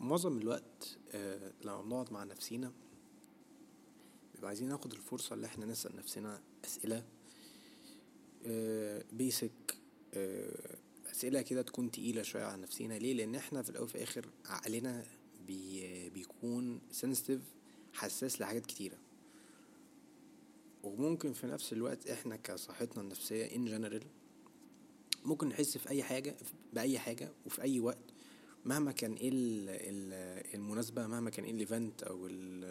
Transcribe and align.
معظم 0.00 0.38
الوقت 0.38 0.98
آه، 1.12 1.52
لما 1.64 1.82
بنقعد 1.82 2.12
مع 2.12 2.24
نفسينا 2.24 2.72
بيبقى 4.34 4.48
عايزين 4.48 4.68
ناخد 4.68 4.92
الفرصة 4.92 5.34
اللي 5.34 5.46
إحنا 5.46 5.66
نسأل 5.66 5.96
نفسنا 5.96 6.42
أسئلة 6.64 7.04
بيسك 9.12 9.78
آه، 10.14 10.76
أسئلة 11.10 11.42
كده 11.42 11.62
تكون 11.62 11.90
تقيلة 11.90 12.22
شوية 12.22 12.44
على 12.44 12.62
نفسينا 12.62 12.94
ليه؟ 12.94 13.14
لأن 13.14 13.34
إحنا 13.34 13.62
في 13.62 13.70
الأول 13.70 13.84
وفي 13.84 13.94
الآخر 13.94 14.26
عقلنا 14.46 15.04
بي 15.46 16.10
بيكون 16.10 16.80
سنسيتيف 16.90 17.40
حساس 17.92 18.40
لحاجات 18.40 18.66
كتيرة 18.66 18.98
وممكن 20.82 21.32
في 21.32 21.46
نفس 21.46 21.72
الوقت 21.72 22.06
إحنا 22.06 22.36
كصحتنا 22.36 23.02
النفسية 23.02 23.48
in 23.48 23.68
general 23.70 24.04
ممكن 25.24 25.48
نحس 25.48 25.78
في 25.78 25.88
أي 25.88 26.02
حاجة 26.02 26.36
بأي 26.72 26.98
حاجة 26.98 27.32
وفي 27.46 27.62
أي 27.62 27.80
وقت 27.80 28.07
مهما 28.68 28.92
كان 28.92 29.12
إيه 29.12 29.30
المناسبة 30.54 31.06
مهما 31.06 31.30
كان 31.30 31.44
إيه 31.44 31.52
ال 31.52 31.60
event 31.60 32.02
أو 32.02 32.26
ال 32.26 32.64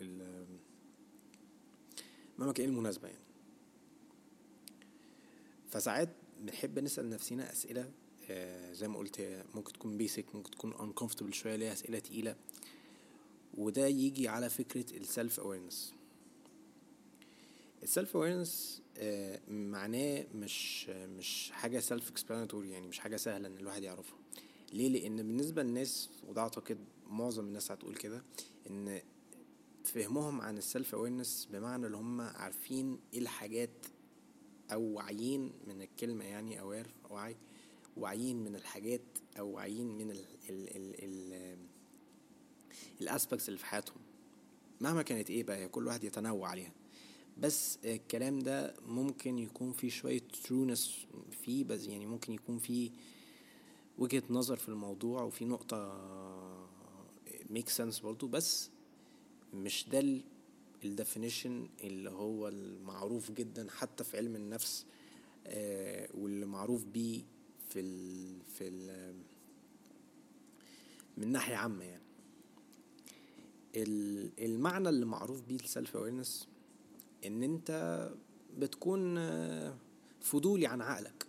ال 0.00 0.46
مهما 2.38 2.52
كان 2.52 2.64
إيه 2.66 2.72
المناسبة 2.72 3.08
يعني. 3.08 3.24
فساعات 5.70 6.08
بنحب 6.40 6.78
نسأل 6.78 7.10
نفسنا 7.10 7.52
أسئلة 7.52 7.90
آه، 8.30 8.72
زي 8.72 8.88
ما 8.88 8.98
قلت 8.98 9.44
ممكن 9.54 9.72
تكون 9.72 9.96
basic 9.96 10.34
ممكن 10.34 10.50
تكون 10.50 10.72
uncomfortable 10.72 11.32
شوية 11.32 11.56
ليها 11.56 11.72
أسئلة 11.72 11.98
تقيلة. 11.98 12.36
وده 13.54 13.86
يجي 13.86 14.28
على 14.28 14.50
فكرة 14.50 14.96
ال 14.96 15.05
self 15.05 15.40
awareness 15.40 15.94
ال 17.82 17.89
self 17.89 18.16
awareness 18.16 18.82
معناه 19.48 20.26
مش 20.34 20.88
مش 20.88 21.50
حاجة 21.52 21.78
self 21.78 22.10
explanatory 22.10 22.70
يعني 22.70 22.86
مش 22.86 22.98
حاجة 22.98 23.16
سهلة 23.16 23.48
إن 23.48 23.56
الواحد 23.56 23.82
يعرفها. 23.82 24.19
ليه؟ 24.72 24.88
لأن 24.88 25.16
بالنسبة 25.16 25.62
للناس 25.62 26.10
وده 26.28 26.40
أعتقد 26.40 26.78
معظم 27.06 27.44
الناس 27.44 27.70
هتقول 27.72 27.94
كده 27.94 28.24
إن 28.70 29.00
فهمهم 29.84 30.40
عن 30.40 30.58
ال 30.58 30.65
self 30.65 30.94
awareness 30.94 31.48
بمعنى 31.52 31.86
اللي 31.86 31.96
هم 31.96 32.20
عارفين 32.20 32.98
إيه 33.12 33.18
الحاجات 33.18 33.86
أو 34.72 34.82
واعيين 34.82 35.52
من 35.66 35.82
الكلمة 35.82 36.24
يعني 36.24 36.60
aware 36.60 36.86
وعي 37.10 37.36
واعيين 37.96 38.44
من 38.44 38.54
الحاجات 38.54 39.02
أو 39.38 39.48
واعيين 39.50 39.86
من 39.98 40.10
ال 40.10 40.24
ال 40.48 40.76
ال 40.76 40.94
ال 41.04 41.58
ال 43.00 43.06
aspects 43.06 43.48
اللي 43.48 43.58
في 43.58 43.66
حياتهم. 43.66 43.96
مهما 44.80 45.02
كانت 45.02 45.30
إيه 45.30 45.42
بقى 45.42 45.68
كل 45.68 45.86
واحد 45.86 46.04
يتنوع 46.04 46.48
عليها. 46.48 46.72
بس 47.38 47.78
الكلام 47.84 48.38
ده 48.38 48.74
ممكن 48.86 49.38
يكون 49.38 49.72
فيه 49.72 49.88
شوية 49.90 50.22
truth 50.44 51.06
فيه 51.30 51.64
بس 51.64 51.86
يعني 51.86 52.06
ممكن 52.06 52.32
يكون 52.32 52.58
فيه 52.58 52.90
وجهة 54.00 54.22
نظر 54.30 54.56
في 54.56 54.68
الموضوع 54.68 55.22
وفي 55.22 55.44
نقطة 55.44 56.00
make 57.50 57.68
sense 57.68 58.00
برضو 58.00 58.26
بس 58.26 58.70
مش 59.54 59.88
ده 59.88 60.22
ال 60.84 60.92
definition 60.92 61.68
اللي 61.84 62.10
هو 62.10 62.48
المعروف 62.48 63.30
جدا 63.32 63.66
حتى 63.70 64.04
في 64.04 64.16
علم 64.16 64.36
النفس 64.36 64.86
آه، 65.46 66.08
واللي 66.14 66.46
معروف 66.46 66.84
بيه 66.84 67.22
في 67.68 67.80
ال 67.80 68.40
في 68.48 68.68
ال 68.68 69.14
من 71.16 71.32
ناحية 71.32 71.56
عامة 71.56 71.84
يعني. 71.84 72.02
المعنى 74.38 74.88
اللي 74.88 75.06
معروف 75.06 75.42
بيه 75.42 75.56
ال 75.56 75.64
self 75.64 75.96
awareness 75.96 76.48
إن 77.26 77.42
أنت 77.42 77.70
بتكون 78.58 79.18
آه، 79.18 79.76
فضولي 80.20 80.66
عن 80.66 80.80
عقلك 80.80 81.26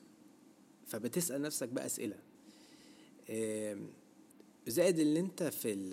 فبتسأل 0.86 1.42
نفسك 1.42 1.70
بقى 1.70 1.86
أسئلة. 1.86 2.31
زائد 4.68 5.00
اللي 5.00 5.20
انت 5.20 5.44
في 5.44 5.92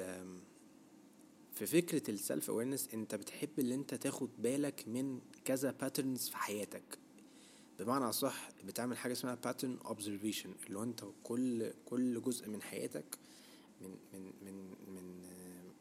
في 1.52 1.66
فكرة 1.66 2.10
ال 2.10 2.18
self 2.18 2.50
awareness 2.50 2.88
انت 2.94 3.14
بتحب 3.14 3.58
اللي 3.58 3.74
انت 3.74 3.94
تاخد 3.94 4.30
بالك 4.38 4.84
من 4.88 5.20
كذا 5.44 5.70
patterns 5.70 6.28
في 6.28 6.36
حياتك. 6.36 6.98
بمعنى 7.78 8.12
صح 8.12 8.48
بتعمل 8.64 8.98
حاجة 8.98 9.12
اسمها 9.12 9.34
pattern 9.34 9.78
observation 9.84 10.54
اللي 10.66 10.78
هو 10.78 10.82
انت 10.82 11.04
كل 11.22 11.72
كل 11.84 12.22
جزء 12.22 12.48
من 12.48 12.62
حياتك 12.62 13.18
من 13.80 13.96
من 14.12 14.32
من 14.44 14.74
من 14.94 15.22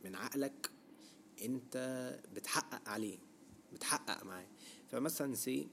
من 0.06 0.16
عقلك 0.16 0.70
انت 1.42 1.76
بتحقق 2.36 2.90
عليه 2.90 3.18
بتحقق 3.74 4.24
معاه. 4.26 4.48
فمثلا 4.92 5.36
say 5.36 5.68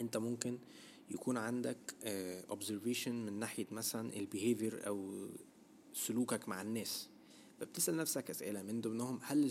انت 0.00 0.16
ممكن 0.16 0.52
آه 0.52 0.58
يكون 1.10 1.36
عندك 1.36 1.78
observation 2.50 3.08
من 3.08 3.38
ناحية 3.38 3.66
مثلا 3.70 4.16
ال 4.16 4.24
behavior 4.24 4.86
أو 4.86 5.28
سلوكك 5.92 6.48
مع 6.48 6.62
الناس. 6.62 7.08
فبتسأل 7.60 7.96
نفسك 7.96 8.30
أسئلة 8.30 8.62
من 8.62 8.80
ضمنهم 8.80 9.18
هل 9.22 9.50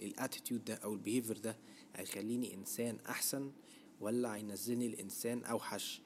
ال 0.00 0.07
attitude 0.07 0.64
ده 0.64 0.74
أو 0.74 0.92
ال 0.92 0.97
behavior 0.97 1.38
ده 1.38 1.56
هيخليني 1.94 2.54
إنسان 2.54 2.98
أحسن 3.08 3.52
ولا 4.00 4.34
هينزلني 4.34 4.86
الإنسان 4.86 5.44
أوحش؟ 5.44 6.02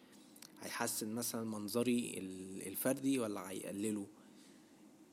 هيحسن 0.60 1.14
مثلا 1.14 1.44
منظري 1.44 2.14
الفردي 2.66 3.18
ولا 3.18 3.50
هيقلله؟ 3.50 4.06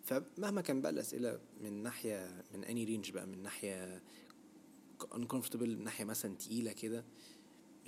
فمهما 0.03 0.62
كان 0.62 0.81
بقى 0.81 0.91
الأسئلة 0.91 1.40
من 1.62 1.84
ناحية 1.84 2.44
من 2.53 2.63
any 2.64 2.84
range 2.84 3.12
بقى 3.12 3.28
من 3.28 3.44
ناحية 3.44 4.01
uncomfortable 5.01 5.56
من 5.62 5.84
ناحية 5.84 6.03
مثلا 6.06 6.35
تقيلة 6.35 6.72
كده 6.72 7.06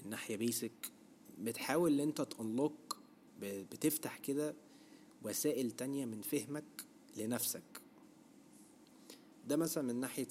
من 0.04 0.10
ناحية 0.10 0.36
basic 0.36 0.92
بتحاول 1.40 1.94
إن 1.94 2.00
أنت 2.00 2.22
ت 2.22 2.33
unlock 2.33 2.98
بتفتح 3.42 4.18
كده 4.18 4.56
وسائل 5.24 5.72
تانية 5.72 6.06
من 6.06 6.22
فهمك 6.22 6.64
لنفسك. 7.18 7.64
ده 9.48 9.56
مثلا 9.58 9.84
من 9.84 10.00
ناحية 10.00 10.28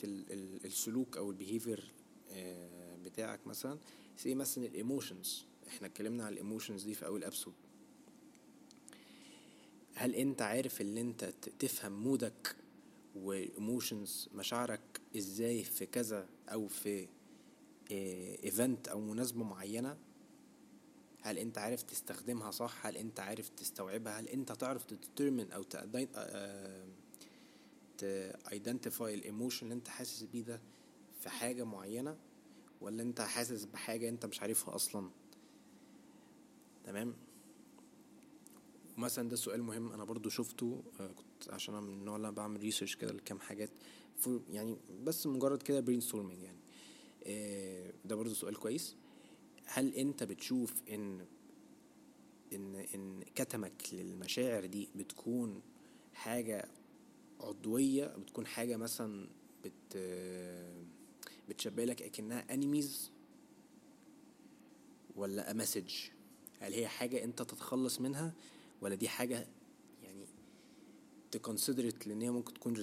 السلوك 0.64 1.16
أو 1.16 1.30
ال 1.30 1.37
behavior 1.37 1.92
آه، 2.30 2.96
بتاعك 2.96 3.46
مثلا. 3.46 3.78
زي 4.18 4.34
مثلا 4.34 4.66
ال 4.66 4.75
emotions 4.75 5.44
إحنا 5.68 5.86
اتكلمنا 5.86 6.24
عن 6.24 6.32
ال 6.32 6.38
emotions 6.38 6.84
دي 6.84 6.94
في 6.94 7.06
أول 7.06 7.24
episode 7.24 7.54
هل 9.94 10.14
أنت 10.14 10.42
عارف 10.42 10.80
إن 10.80 10.96
أنت 10.98 11.24
تفهم 11.58 11.92
mood 11.92 12.44
ك 12.44 12.56
و 13.14 13.27
emotions 13.27 14.28
مشاعرك 14.34 15.00
إزاي 15.16 15.62
في 15.64 15.86
كذا 15.86 16.28
أو 16.48 16.68
في 16.68 17.08
event 17.90 18.88
آه، 18.88 18.92
أو 18.92 19.00
مناسبة 19.00 19.44
معينة؟ 19.44 19.96
هل 21.22 21.38
انت 21.38 21.58
عارف 21.58 21.82
تستخدمها 21.82 22.50
صح؟ 22.50 22.86
هل 22.86 22.96
انت 22.96 23.20
عارف 23.20 23.48
تستوعبها؟ 23.48 24.20
هل 24.20 24.28
انت 24.28 24.52
تعرف 24.52 24.84
ت 24.84 24.91
determine 24.91 25.52
أو 25.52 25.62
identify 28.52 29.14
ال 29.14 29.21
emotion 29.21 29.66
اللي 29.66 29.74
انت 29.74 29.88
حاسس 29.88 30.22
بيه 30.22 30.42
ده 30.42 30.60
في 31.20 31.30
حاجة 31.30 31.64
معينة 31.64 32.16
ولا 32.80 33.02
انت 33.02 33.20
حاسس 33.20 33.64
بحاجة 33.64 34.08
انت 34.08 34.26
مش 34.26 34.40
عارفها 34.40 34.74
أصلا؟ 34.74 35.10
تمام؟ 36.84 37.14
مثلا 38.96 39.28
ده 39.28 39.36
سؤال 39.36 39.62
مهم 39.62 39.92
أنا 39.92 40.04
برضو 40.04 40.28
شفته 40.28 40.82
آه، 41.00 41.06
كنت 41.06 41.50
عشان 41.50 41.74
أنا 41.74 41.86
من 41.86 41.92
النوع 41.92 42.16
اللي 42.16 42.28
أنا 42.28 42.36
بعمل 42.36 42.60
research 42.60 42.96
كده 42.96 43.12
لكام 43.12 43.40
حاجات 43.40 43.70
يعني 44.50 44.78
بس 45.02 45.26
مجرد 45.26 45.62
كده 45.62 45.80
brain 45.80 46.00
يعني. 46.42 46.58
آه، 47.24 47.92
ده 48.04 48.16
برضو 48.16 48.34
سؤال 48.34 48.56
كويس. 48.56 48.96
هل 49.64 49.94
انت 49.94 50.22
بتشوف 50.22 50.74
ان 50.90 51.26
ان 52.52 52.74
ان 52.94 53.22
كتمك 53.34 53.82
للمشاعر 53.92 54.66
دي 54.66 54.88
بتكون 54.96 55.62
حاجة 56.14 56.68
عضوية 57.40 58.06
بتكون 58.06 58.46
حاجة 58.46 58.76
مثلا 58.76 59.28
بت 59.64 59.96
بتشبه 61.48 61.84
لك 61.84 62.02
أكنها 62.02 62.54
enemies 62.54 63.10
ولا 65.16 65.52
message 65.52 65.94
هل 66.60 66.72
هي 66.74 66.88
حاجة 66.88 67.24
انت 67.24 67.42
تتخلص 67.42 68.00
منها 68.00 68.32
ولا 68.80 68.94
دي 68.94 69.08
حاجة 69.08 69.46
يعني 70.02 70.26
ت 71.30 71.37
considered 71.37 72.06
لأن 72.06 72.22
هي 72.22 72.30
ممكن 72.30 72.54
تكون 72.54 72.74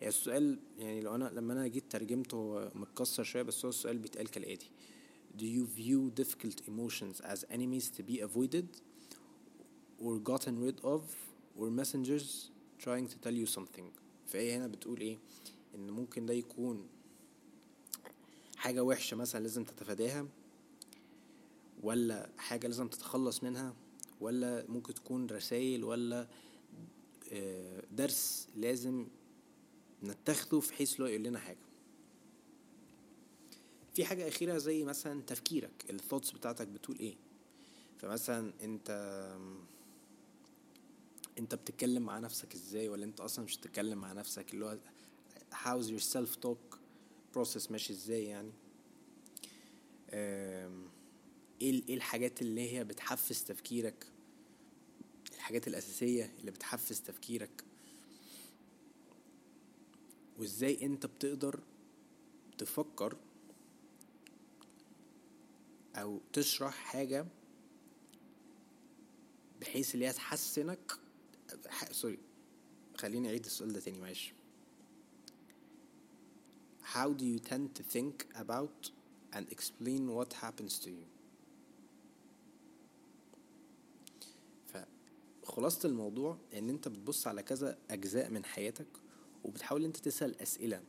يعني 0.00 0.08
السؤال 0.08 0.58
يعني 0.78 1.00
لو 1.00 1.14
أنا 1.14 1.30
لما 1.34 1.52
أنا 1.52 1.66
جيت 1.66 1.84
ترجمته 1.90 2.70
متكسر 2.74 3.22
شوية 3.22 3.42
بس 3.42 3.64
هو 3.64 3.68
السؤال 3.68 3.98
بيتقال 3.98 4.30
كالآتي. 4.30 4.70
Do 5.38 5.46
you 5.46 5.66
view 5.66 6.10
difficult 6.10 6.58
emotions 6.68 7.20
as 7.20 7.44
enemies 7.50 7.90
to 7.96 8.02
be 8.02 8.20
avoided 8.20 8.68
or 9.98 10.18
gotten 10.18 10.54
rid 10.66 10.78
of 10.84 11.02
or 11.58 11.70
messengers 11.70 12.50
trying 12.78 13.06
to 13.08 13.16
tell 13.18 13.34
you 13.34 13.46
something? 13.46 13.92
فهي 14.26 14.56
هنا 14.56 14.66
بتقول 14.66 15.00
إيه؟ 15.00 15.18
إن 15.74 15.90
ممكن 15.90 16.26
ده 16.26 16.34
يكون 16.34 16.88
حاجة 18.56 18.84
وحشة 18.84 19.16
مثلا 19.16 19.40
لازم 19.40 19.64
تتفاداها 19.64 20.26
ولا 21.82 22.30
حاجة 22.38 22.66
لازم 22.66 22.88
تتخلص 22.88 23.42
منها 23.42 23.74
ولا 24.20 24.64
ممكن 24.68 24.94
تكون 24.94 25.26
رسائل 25.26 25.84
ولا 25.84 26.28
آه، 27.32 27.82
درس 27.92 28.48
لازم 28.56 29.06
نتخذه 30.02 30.60
في 30.60 30.74
حيث 30.74 31.00
لو 31.00 31.06
يقول 31.06 31.22
لنا 31.22 31.38
حاجة. 31.38 31.61
في 33.94 34.04
حاجة 34.04 34.28
أخيرة 34.28 34.58
زي 34.58 34.84
مثلا 34.84 35.22
تفكيرك 35.22 35.84
الثوتس 35.90 36.30
بتاعتك 36.30 36.68
بتقول 36.68 36.98
إيه؟ 36.98 37.14
فمثلا 37.98 38.52
أنت 38.62 38.90
أنت 41.38 41.54
بتتكلم 41.54 42.02
مع 42.02 42.18
نفسك 42.18 42.54
إزاي؟ 42.54 42.88
ولا 42.88 43.04
أنت 43.04 43.20
أصلا 43.20 43.44
مش 43.44 43.56
بتتكلم 43.58 43.98
مع 43.98 44.12
نفسك؟ 44.12 44.54
اللي 44.54 44.64
هو 44.64 44.78
how's 45.52 45.86
your 45.86 46.04
self 46.14 46.36
talk 46.46 46.76
process 47.36 47.70
ماشي 47.70 47.92
إزاي 47.92 48.24
يعني؟ 48.24 48.52
ال- 50.12 51.88
إيه 51.88 51.94
الحاجات 51.94 52.42
اللي 52.42 52.72
هي 52.72 52.84
بتحفز 52.84 53.44
تفكيرك؟ 53.44 54.06
الحاجات 55.34 55.68
الأساسية 55.68 56.32
اللي 56.40 56.50
بتحفز 56.50 57.00
تفكيرك؟ 57.00 57.64
وإزاي 60.38 60.78
أنت 60.86 61.06
بتقدر 61.06 61.60
تفكر 62.58 63.16
أو 65.96 66.20
تشرح 66.32 66.74
حاجة 66.74 67.26
بحيث 69.60 69.94
اللي 69.94 70.06
هي 70.06 70.12
تحسنك. 70.12 70.92
سوري 71.90 72.18
خليني 72.96 73.28
أعيد 73.28 73.44
السؤال 73.44 73.72
ده 73.72 73.80
تاني 73.80 73.98
معلش 73.98 74.32
How 76.94 77.08
do 77.18 77.24
you 77.24 77.38
tend 77.38 77.74
to 77.78 77.82
think 77.82 78.26
about 78.34 78.90
and 79.32 79.44
explain 79.50 80.02
what 80.16 80.32
happens 80.42 80.78
to 80.84 80.88
you 80.90 81.06
فخلاصة 85.42 85.88
الموضوع 85.88 86.38
إن 86.54 86.68
أنت 86.68 86.88
بتبص 86.88 87.26
على 87.26 87.42
كذا 87.42 87.78
أجزاء 87.90 88.30
من 88.30 88.44
حياتك 88.44 88.86
وبتحاول 89.44 89.84
أنت 89.84 89.96
تسأل 89.96 90.40
أسئلة 90.40 90.82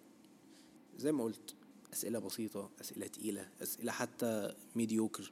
زي 0.97 1.11
ما 1.11 1.23
قلت 1.23 1.56
أسئلة 1.94 2.19
بسيطة 2.19 2.69
أسئلة 2.81 3.07
تقيلة 3.07 3.50
أسئلة 3.62 3.92
حتى 3.92 4.56
mediocre 4.75 5.31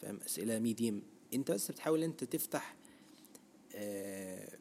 فاهم؟ 0.00 0.20
أسئلة 0.26 0.58
medium 0.58 1.02
أنت 1.34 1.50
بس 1.50 1.70
بتحاول 1.70 2.02
أنت 2.02 2.24
تفتح 2.24 2.76
آه، 3.74 4.58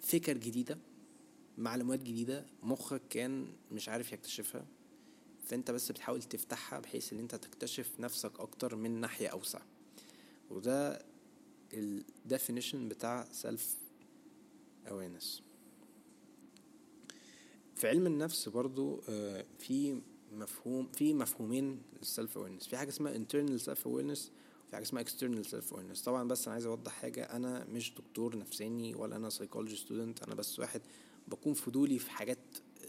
فكر 0.00 0.36
جديدة 0.36 0.78
معلومات 1.58 2.02
جديدة 2.02 2.46
مخك 2.62 3.02
كان 3.10 3.52
مش 3.72 3.88
عارف 3.88 4.12
يكتشفها 4.12 4.66
فأنت 5.44 5.70
بس 5.70 5.92
بتحاول 5.92 6.22
تفتحها 6.22 6.78
بحيث 6.78 7.12
إن 7.12 7.18
أنت 7.18 7.34
تكتشف 7.34 8.00
نفسك 8.00 8.40
أكتر 8.40 8.76
من 8.76 9.00
ناحية 9.00 9.28
أوسع. 9.28 9.60
وده 10.50 11.02
ال 11.72 12.04
definition 12.28 12.76
بتاع 12.76 13.28
self 13.42 13.60
awareness 14.86 15.40
في 17.80 17.88
علم 17.88 18.06
النفس 18.06 18.48
برضو 18.48 19.02
آه، 19.08 19.44
في 19.58 20.00
مفهوم 20.32 20.88
في 20.92 21.14
مفهومين 21.14 21.82
للسيلف 21.98 22.38
awareness. 22.38 22.68
في 22.68 22.76
حاجة 22.76 22.88
اسمها 22.88 23.14
internal 23.14 23.60
self 23.60 23.78
awareness 23.84 24.20
وفي 24.66 24.72
حاجة 24.72 24.82
اسمها 24.82 25.04
external 25.04 25.46
self 25.46 25.72
awareness. 25.72 26.04
طبعا 26.04 26.28
بس 26.28 26.46
أنا 26.46 26.52
عايز 26.52 26.66
أوضح 26.66 26.92
حاجة. 26.92 27.24
أنا 27.24 27.64
مش 27.64 27.94
دكتور 27.94 28.38
نفساني 28.38 28.94
ولا 28.94 29.16
أنا 29.16 29.30
psychology 29.30 29.76
student. 29.86 30.24
أنا 30.26 30.34
بس 30.34 30.58
واحد 30.58 30.82
بكون 31.28 31.54
فضولي 31.54 31.98
في 31.98 32.10
حاجات 32.10 32.38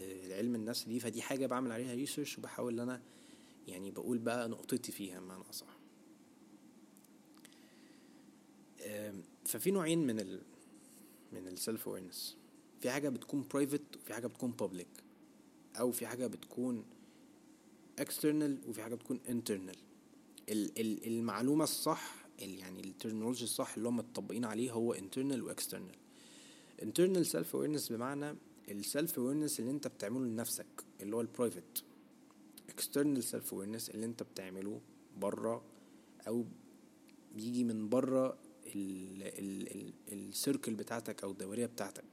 آه، 0.01 0.37
علم 0.37 0.55
النفس 0.55 0.83
دي. 0.83 0.99
فدي 0.99 1.21
حاجة 1.21 1.45
بعمل 1.45 1.71
عليها 1.71 1.93
ريسيرش 1.93 2.37
وبحاول 2.37 2.73
إن 2.73 2.79
أنا 2.79 3.01
يعني 3.67 3.91
بقول 3.91 4.17
بقى 4.17 4.49
نقطتي 4.49 4.91
فيها 4.91 5.19
بمعنى 5.19 5.43
أصح. 5.49 5.77
ففي 9.45 9.71
نوعين 9.71 10.07
من 10.07 10.19
ال 10.19 10.41
من 11.33 11.47
ال 11.47 11.56
self 11.56 11.89
awareness. 11.89 12.40
في 12.81 12.91
حاجة 12.91 13.09
بتكون 13.09 13.43
private 13.53 13.97
وفي 14.01 14.13
حاجة 14.13 14.27
بتكون 14.27 14.53
public 14.61 15.01
أو 15.79 15.91
في 15.91 16.07
حاجة 16.07 16.27
بتكون 16.27 16.85
external 18.01 18.67
وفي 18.69 18.83
حاجة 18.83 18.95
بتكون 18.95 19.19
internal. 19.27 19.77
ال 20.49 20.79
ال 20.79 21.07
المعلومة 21.07 21.63
الصح 21.63 22.25
ال 22.41 22.59
يعني 22.59 22.79
ال 22.79 22.84
terminology 22.84 23.43
الصح 23.43 23.73
اللي 23.77 23.89
هم 23.89 23.97
متطبقين 23.97 24.45
عليه 24.45 24.71
هو 24.71 24.95
internal 24.95 25.39
و 25.39 25.53
external. 25.53 25.95
internal 26.81 27.25
self 27.31 27.53
awareness 27.53 27.91
بمعنى 27.91 28.35
ال 28.71 28.80
self 28.80 29.15
awareness 29.15 29.59
اللي 29.59 29.71
انت 29.71 29.87
بتعمله 29.87 30.25
لنفسك 30.25 30.83
اللي 31.01 31.15
هو 31.15 31.21
ال 31.21 31.29
private 31.29 31.83
external 32.71 33.21
self 33.31 33.51
awareness 33.51 33.89
اللي 33.89 34.05
انت 34.05 34.23
بتعمله 34.23 34.81
بره 35.17 35.63
أو 36.27 36.45
بيجي 37.35 37.63
من 37.63 37.89
بره 37.89 38.37
ال 38.75 39.23
ال 39.23 39.71
ال 39.77 39.93
ال 40.13 40.22
circle 40.22 40.73
بتاعتك 40.73 41.23
أو 41.23 41.31
الدوريه 41.31 41.65
بتاعتك. 41.65 42.10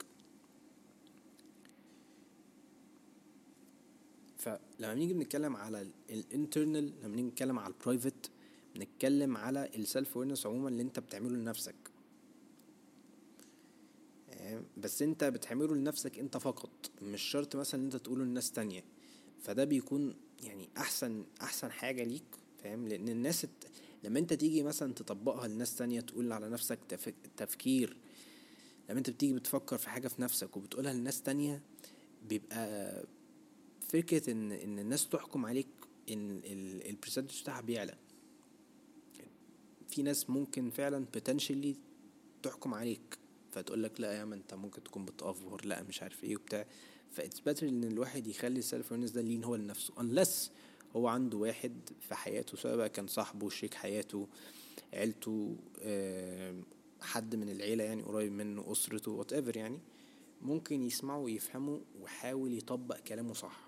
فلما 4.39 4.95
بنيجي 4.95 5.15
بنتكلم 5.15 5.57
على 5.57 5.91
ال 6.11 6.19
internal 6.19 6.85
لما 7.03 7.09
بنيجي 7.09 7.29
نتكلم 7.29 7.59
على 7.59 7.75
ال 7.75 7.82
private 7.82 8.31
بنتكلم 8.75 9.37
على 9.37 9.71
ال 9.77 9.85
self 9.85 10.17
awareness 10.17 10.47
عموما 10.47 10.69
اللي 10.69 10.83
انت 10.83 10.99
بتعمله 11.01 11.37
لنفسك. 11.37 11.75
آه، 14.31 14.63
بس 14.77 15.03
انت 15.03 15.25
بتعمله 15.25 15.75
لنفسك 15.75 16.19
انت 16.19 16.37
فقط 16.37 16.91
مش 17.03 17.23
شرط 17.23 17.57
مثلا 17.57 17.81
إن 17.81 17.85
انت 17.85 17.97
تقوله 17.97 18.25
لناس 18.25 18.53
تانية. 18.53 18.85
فده 19.43 19.65
بيكون 19.65 20.15
يعني 20.43 20.69
أحسن 20.77 21.25
أحسن 21.43 21.71
حاجة 21.71 22.05
ليك 22.05 22.23
فاهم؟ 22.63 22.89
لأن 22.89 23.09
الناس 23.09 23.45
الت... 23.45 23.65
لما 24.05 24.19
انت 24.19 24.33
تيجي 24.33 24.63
مثلا 24.63 24.93
تطبقها 24.95 25.49
لناس 25.49 25.77
تانية 25.77 26.01
تقول 26.01 26.33
على 26.33 26.49
نفسك 26.49 26.79
تف... 26.89 27.13
تفكير 27.37 27.97
لما 28.91 28.99
انت 28.99 29.11
بتيجي 29.11 29.33
بتفكر 29.33 29.79
في 29.79 29.91
حاجة 29.91 30.09
في 30.09 30.23
نفسك 30.23 30.57
وبتقولها 30.57 30.93
لناس 30.93 31.23
تانية 31.23 31.63
بيبقى 32.29 33.05
فكرة 33.89 34.31
إن 34.33 34.53
إن 34.53 34.79
الناس 34.79 35.09
تحكم 35.09 35.47
عليك 35.47 35.67
إن 36.11 36.41
البرسنتج 36.89 37.43
بتاعها 37.43 37.61
بيعلى. 37.61 37.95
في 39.89 40.03
ناس 40.03 40.31
ممكن 40.31 40.71
فعلا 40.71 41.07
potentially 41.17 41.77
تحكم 42.43 42.75
عليك 42.75 43.19
فتقول 43.53 43.83
لك 43.83 44.01
لا 44.01 44.13
يا 44.13 44.21
عم 44.21 44.33
أنت 44.33 44.55
ممكن 44.55 44.83
تكون 44.85 45.05
بتأفور 45.05 45.65
لا 45.65 45.83
مش 45.83 46.03
عارف 46.03 46.25
إيه 46.25 46.37
وبتاع. 46.37 46.67
ف 47.11 47.17
it's 47.17 47.41
better 47.41 47.69
إن 47.69 47.85
الواحد 47.85 48.27
يخلي 48.27 48.59
ال 48.59 48.65
self 48.65 48.89
awareness 48.93 49.13
ده 49.15 49.21
lean 49.21 49.45
هو 49.45 49.55
لنفسه 49.57 49.95
unless 49.95 50.51
هو 50.97 51.09
عنده 51.09 51.39
واحد 51.39 51.73
في 52.01 52.15
حياته 52.15 52.57
سواء 52.57 52.77
بقى 52.77 52.89
كان 52.89 53.07
صاحبه 53.07 53.49
شريك 53.49 53.75
حياته 53.75 54.29
عيلته 54.93 55.57
حد 57.01 57.37
من 57.37 57.49
العيلة 57.49 57.85
يعني 57.85 58.03
قريب 58.03 58.33
منه 58.33 58.73
أسرته 58.73 59.11
whatever 59.11 59.57
يعني 59.57 59.79
ممكن 60.43 60.83
يسمعه 60.83 61.19
ويفهمه 61.19 61.81
ويحاول 62.01 62.55
يطبق 62.59 62.99
كلامه 63.01 63.33
صح. 63.35 63.68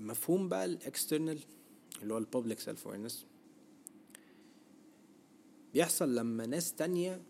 مفهوم 0.00 0.48
بقى 0.48 0.64
ال 0.64 0.72
external 0.72 1.38
اللي 2.02 2.14
هو 2.14 2.18
ال 2.18 2.24
public 2.24 2.60
self 2.60 2.88
awareness 2.88 3.14
بيحصل 5.74 6.14
لما 6.14 6.46
ناس 6.46 6.72
تانية 6.74 7.22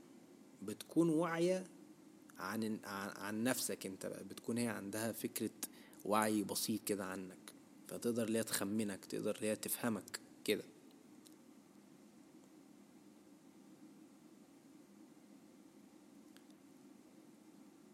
بتكون 0.62 1.09
واعية 1.09 1.64
عن 2.38 2.78
عن 2.85 3.11
عن 3.16 3.44
نفسك 3.44 3.87
أنت 3.87 4.06
بقى 4.06 4.25
بتكون 4.25 4.59
هي 4.59 4.68
عندها 4.68 5.12
فكرة 5.12 5.50
وعي 6.04 6.42
بسيط 6.42 6.85
كده 6.85 7.04
عنك 7.04 7.52
فتقدر 7.88 8.28
ليها 8.30 8.42
تخمنك 8.42 9.04
تقدر 9.04 9.38
ليها 9.40 9.54
تفهمك 9.54 10.21
كده. 10.44 10.64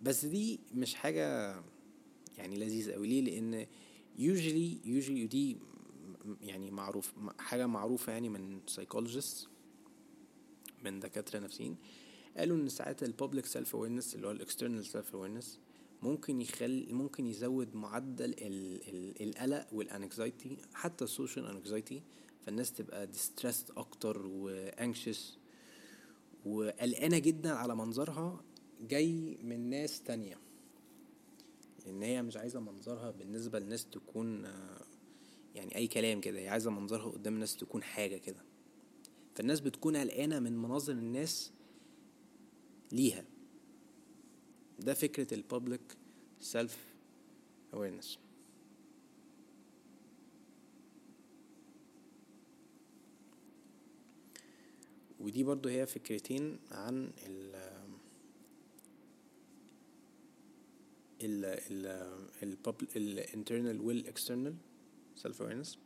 بس 0.02 0.24
دي 0.24 0.60
مش 0.74 0.94
حاجة 0.94 1.54
يعني 2.38 2.56
لذيذة 2.56 2.94
أوي. 2.94 3.08
ليه؟ 3.08 3.20
لأن 3.22 3.66
usually 4.18 4.86
usually 4.86 5.26
دي 5.28 5.56
يعني 6.40 6.70
معروف 6.70 7.12
حاجة 7.38 7.66
معروفة 7.66 8.12
يعني 8.12 8.28
من 8.28 8.60
psychologists 8.70 9.46
من 10.84 11.00
دكاترة 11.00 11.38
نفسيين 11.38 11.76
قالوا 12.36 12.56
إن 12.56 12.68
ساعات 12.68 13.02
ال 13.02 13.09
public 13.09 13.46
self 13.46 13.76
awareness 13.76 14.14
اللي 14.14 14.26
هو 14.26 14.30
ال 14.30 14.36
external 14.36 14.86
self 14.86 15.16
awareness 15.16 15.46
ممكن 16.02 16.40
يخلي 16.40 16.92
ممكن 16.92 17.26
يزود 17.26 17.74
معدل 17.74 18.24
ال 18.30 18.88
ال 18.88 19.22
القلق 19.22 19.66
وال 19.72 19.91
anxiety 19.91 20.56
حتى 20.74 21.04
ال 21.04 21.10
social 21.10 21.46
anxiety 21.46 22.02
فالناس 22.46 22.72
تبقى 22.72 23.08
distressed 23.12 23.76
أكتر 23.76 24.26
و 24.26 24.40
anxious 24.40 25.38
وقلقانة 26.46 27.18
جدا 27.18 27.52
على 27.52 27.76
منظرها 27.76 28.44
جاي 28.80 29.38
من 29.42 29.70
ناس 29.70 30.02
تانية. 30.02 30.38
إن 31.90 32.02
هي 32.02 32.22
مش 32.22 32.36
عايزة 32.36 32.60
منظرها 32.60 33.10
بالنسبة 33.10 33.58
للناس 33.58 33.86
تكون 33.86 34.44
يعني 35.54 35.76
أي 35.76 35.86
كلام 35.86 36.20
كده 36.20 36.38
هي 36.38 36.48
عايزة 36.48 36.70
منظرها 36.70 37.10
قدام 37.10 37.34
الناس 37.34 37.56
تكون 37.56 37.82
حاجة 37.82 38.16
كده. 38.16 38.44
فالناس 39.34 39.60
بتكون 39.60 39.96
قلقانة 39.96 40.38
من 40.38 40.58
مناظر 40.58 40.92
الناس 40.92 41.52
ليها. 42.92 43.24
ده 44.78 44.94
فكرة 44.94 45.34
البابليك 45.34 45.96
سيلف 46.40 46.78
awareness. 47.74 48.18
ودي 55.20 55.44
برضو 55.44 55.68
هي 55.68 55.86
فكرتين 55.86 56.58
عن 56.70 57.12
ال 57.26 57.70
ال 61.22 61.44
ال 62.42 62.56
ال 62.96 63.24
internal 63.28 63.80
وال 63.84 64.04
external 64.14 64.54
self 65.22 65.36
awareness 65.40 65.76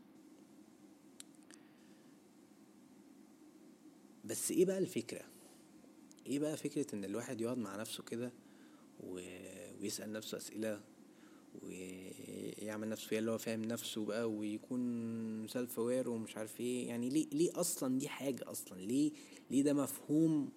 بس 4.25 4.51
إيه 4.51 4.65
بقى 4.65 4.79
الفكرة؟ 4.79 5.23
إيه 6.27 6.39
بقى 6.39 6.57
فكرة 6.57 6.87
إن 6.95 7.05
الواحد 7.05 7.41
يقعد 7.41 7.59
مع 7.59 7.77
نفسه 7.77 8.03
كده 8.03 8.33
و... 9.01 9.15
ويسأل 9.81 10.13
نفسه 10.13 10.37
أسئلة 10.37 10.81
ويعمل 11.63 12.89
نفسه 12.89 13.09
فيها 13.09 13.19
اللي 13.19 13.31
هو 13.31 13.39
فاهم 13.39 13.63
نفسه 13.65 14.05
بقى 14.05 14.31
ويكون 14.31 15.49
self 15.49 15.79
aware 15.79 16.09
ومش 16.09 16.37
عارف 16.37 16.61
إيه؟ 16.61 16.89
يعني 16.89 17.09
ليه 17.11 17.27
ليه 17.33 17.51
أصلا 17.61 17.99
دي 17.99 18.09
حاجة 18.09 18.51
أصلا؟ 18.51 18.79
ليه 18.81 19.13
ليه 19.51 19.63
ده 19.63 19.73
مفهوم 19.75 20.49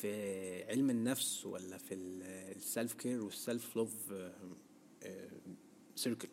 في 0.00 0.64
علم 0.64 0.90
النفس 0.90 1.46
ولا 1.46 1.78
في 1.78 1.94
ال 1.94 2.14
self 2.14 2.92
care 2.92 3.24
وال 3.24 3.41
self 3.41 3.76
love 3.76 3.92
circle 5.96 6.28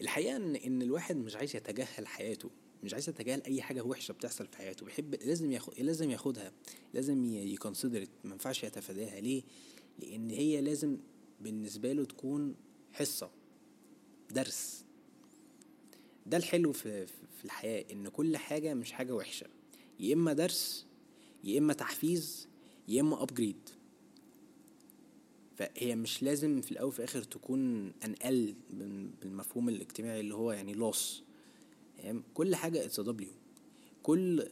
الحقيقة 0.00 0.36
إن 0.36 0.56
إن 0.56 0.82
الواحد 0.82 1.16
مش 1.16 1.36
عايز 1.36 1.56
يتجاهل 1.56 2.06
حياته 2.06 2.50
مش 2.84 2.92
عايز 2.94 3.08
يتجاهل 3.08 3.42
أي 3.42 3.62
حاجة 3.62 3.82
وحشة 3.82 4.12
بتحصل 4.12 4.46
في 4.46 4.56
حياته 4.56 4.86
بيحب 4.86 5.14
لازم 5.14 5.52
ياخد 5.52 5.80
لازم 5.80 6.10
ياخدها 6.10 6.52
لازم 6.94 7.24
ي 7.24 7.33
consider 7.33 8.06
ما 8.24 8.32
ينفعش 8.32 8.64
يتفاداها. 8.64 9.20
ليه؟ 9.20 9.42
لأن 9.98 10.30
هي 10.30 10.60
لازم 10.60 10.98
بالنسبة 11.40 11.92
له 11.92 12.04
تكون 12.04 12.54
حصة 12.92 13.30
درس. 14.30 14.84
ده 16.26 16.36
الحلو 16.36 16.72
في 16.72 17.06
في 17.06 17.44
الحياة 17.44 17.84
إن 17.92 18.08
كل 18.08 18.36
حاجة 18.36 18.74
مش 18.74 18.92
حاجة 18.92 19.12
وحشة. 19.14 19.46
يا 20.00 20.14
إما 20.14 20.32
درس 20.32 20.86
يا 21.44 21.58
إما 21.58 21.72
تحفيز 21.72 22.48
يا 22.88 23.00
إما 23.00 23.22
upgrade 23.22 23.68
فهي 25.56 25.96
مش 25.96 26.22
لازم 26.22 26.60
في 26.60 26.72
الأول 26.72 26.88
وفي 26.88 26.98
الآخر 26.98 27.22
تكون 27.22 27.92
an 28.04 28.37
L 28.37 28.54
بالمفهوم 29.22 29.68
الاجتماعي 29.68 30.20
اللي 30.20 30.34
هو 30.34 30.52
يعني 30.52 30.74
loss 30.74 31.22
كل 32.34 32.54
حاجة 32.54 32.84
it's 32.84 33.00
W 33.00 33.32
كل 34.02 34.48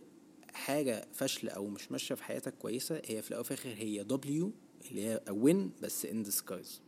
حاجة 0.55 1.09
فاشلة 1.13 1.51
أو 1.51 1.67
مش 1.69 1.93
ماشية 1.93 2.15
في 2.15 2.25
حياتك 2.25 2.55
كويسة 2.59 3.03
هي 3.05 3.23
في 3.23 3.29
الأول 3.31 3.41
وفي 3.41 3.51
الآخر 3.51 3.69
هي 3.71 4.05
W 4.05 4.53
اللي 4.91 5.07
هي 5.07 5.23
win 5.31 5.71
بس 5.83 6.07
in 6.07 6.23
disguise 6.23 6.81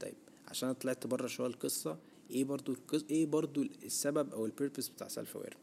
طيب 0.00 0.14
عشان 0.48 0.72
طلعت 0.72 1.06
بره 1.06 1.26
شوية 1.26 1.46
القصة 1.46 1.98
إيه 2.30 2.44
برضو 2.44 2.72
القصة 2.72 3.06
إيه 3.10 3.26
برضو 3.26 3.62
السبب 3.62 4.32
أو 4.32 4.46
ال 4.46 4.51
purpose 4.51 4.88
بتاع 4.88 5.08
self 5.08 5.36
aware 5.36 5.56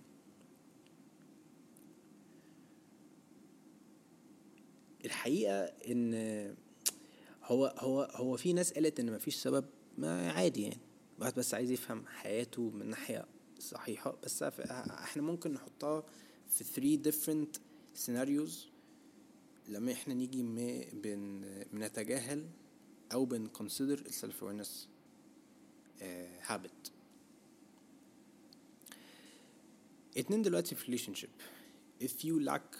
الحقيقة 5.05 5.63
إن 5.63 6.13
هو 7.43 7.75
هو 7.77 8.01
هو 8.01 8.37
في 8.37 8.53
ناس 8.53 8.73
قالت 8.73 8.99
إن 8.99 9.13
مفيش 9.13 9.35
سبب 9.35 9.65
ما 9.97 10.31
عادي 10.31 10.61
يعني. 10.61 10.77
واحد 11.19 11.35
بس 11.35 11.53
عايز 11.53 11.71
يفهم 11.71 12.05
حياته 12.07 12.69
من 12.69 12.89
ناحية 12.89 13.25
صحيحة 13.59 14.17
بس 14.23 14.43
إحنا 14.43 15.21
ممكن 15.21 15.53
نحطها 15.53 16.03
في 16.49 16.63
3 16.63 17.11
different 17.11 17.59
scenarios. 18.05 18.51
لما 19.69 19.91
إحنا 19.91 20.13
نيجي 20.13 20.43
بن 20.93 21.41
بنتجاهل 21.73 22.49
أو 23.13 23.25
بنكونسيدر 23.25 23.99
السلف 23.99 24.43
awareness 24.43 24.87
هابت 26.41 26.91
اتنين 30.17 30.41
دلوقتي 30.41 30.75
في 30.75 30.97
relationship. 30.97 31.41
If 32.05 32.11
you 32.25 32.49
lack 32.49 32.77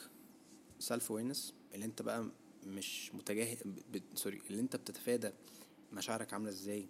self 0.88 1.10
awareness 1.10 1.54
اللي 1.76 1.86
انت 1.86 2.02
بقى 2.02 2.28
مش 2.68 3.12
متجاهل 3.16 3.58
سوري 4.16 4.42
اللي 4.50 4.62
انت 4.62 4.76
بتتفادى 4.76 5.32
مشاعرك 5.94 6.34
عاملة 6.34 6.50
إزاي 6.50 6.88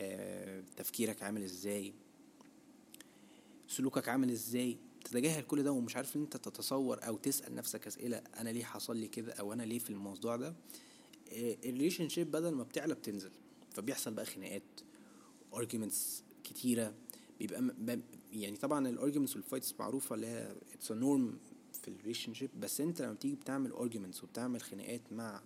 آه 0.00 0.64
تفكيرك 0.76 1.22
عامل 1.22 1.42
إزاي 1.42 1.94
سلوكك 3.68 4.08
عامل 4.08 4.30
إزاي 4.30 4.76
تتجاهل 5.04 5.42
كل 5.42 5.62
ده 5.62 5.72
ومش 5.72 5.96
عارف 5.96 6.16
ان 6.16 6.22
انت 6.22 6.36
تتصور 6.36 7.06
أو 7.06 7.16
تسأل 7.16 7.54
نفسك 7.54 7.86
أسئلة 7.86 8.16
أنا 8.16 8.50
ليه 8.50 8.64
حصل 8.64 8.96
لي 8.96 9.08
كده 9.08 9.32
أو 9.32 9.52
أنا 9.52 9.62
ليه 9.62 9.78
في 9.78 9.90
الموضوع 9.90 10.36
ده؟ 10.36 10.54
ال 11.32 12.08
relationship 12.08 12.30
بدل 12.30 12.54
ما 12.54 12.62
بتعلى 12.62 12.94
بتنزل 12.94 13.30
فبيحصل 13.70 14.14
بقى 14.14 14.26
خناقات 14.26 14.62
arguments 15.54 16.22
كتيرة 16.44 16.94
بيبقى 17.38 17.70
يعني 18.32 18.56
طبعا 18.56 18.88
ال 18.88 18.93
arguments 18.93 19.36
وال 19.36 19.46
fights 19.46 19.74
معروفة 19.80 20.14
اللي 20.14 20.26
هي 20.26 20.56
it's 20.74 20.92
norm 20.92 21.38
في 21.86 21.92
ال 21.92 22.34
relationship 22.34 22.50
بس 22.60 22.80
انت 22.80 23.02
لما 23.02 23.14
تيجي 23.14 23.34
بتعمل 23.36 23.72
arguments 23.72 24.24
وبتعمل 24.24 24.60
خناقات 24.62 25.00
مع 25.12 25.40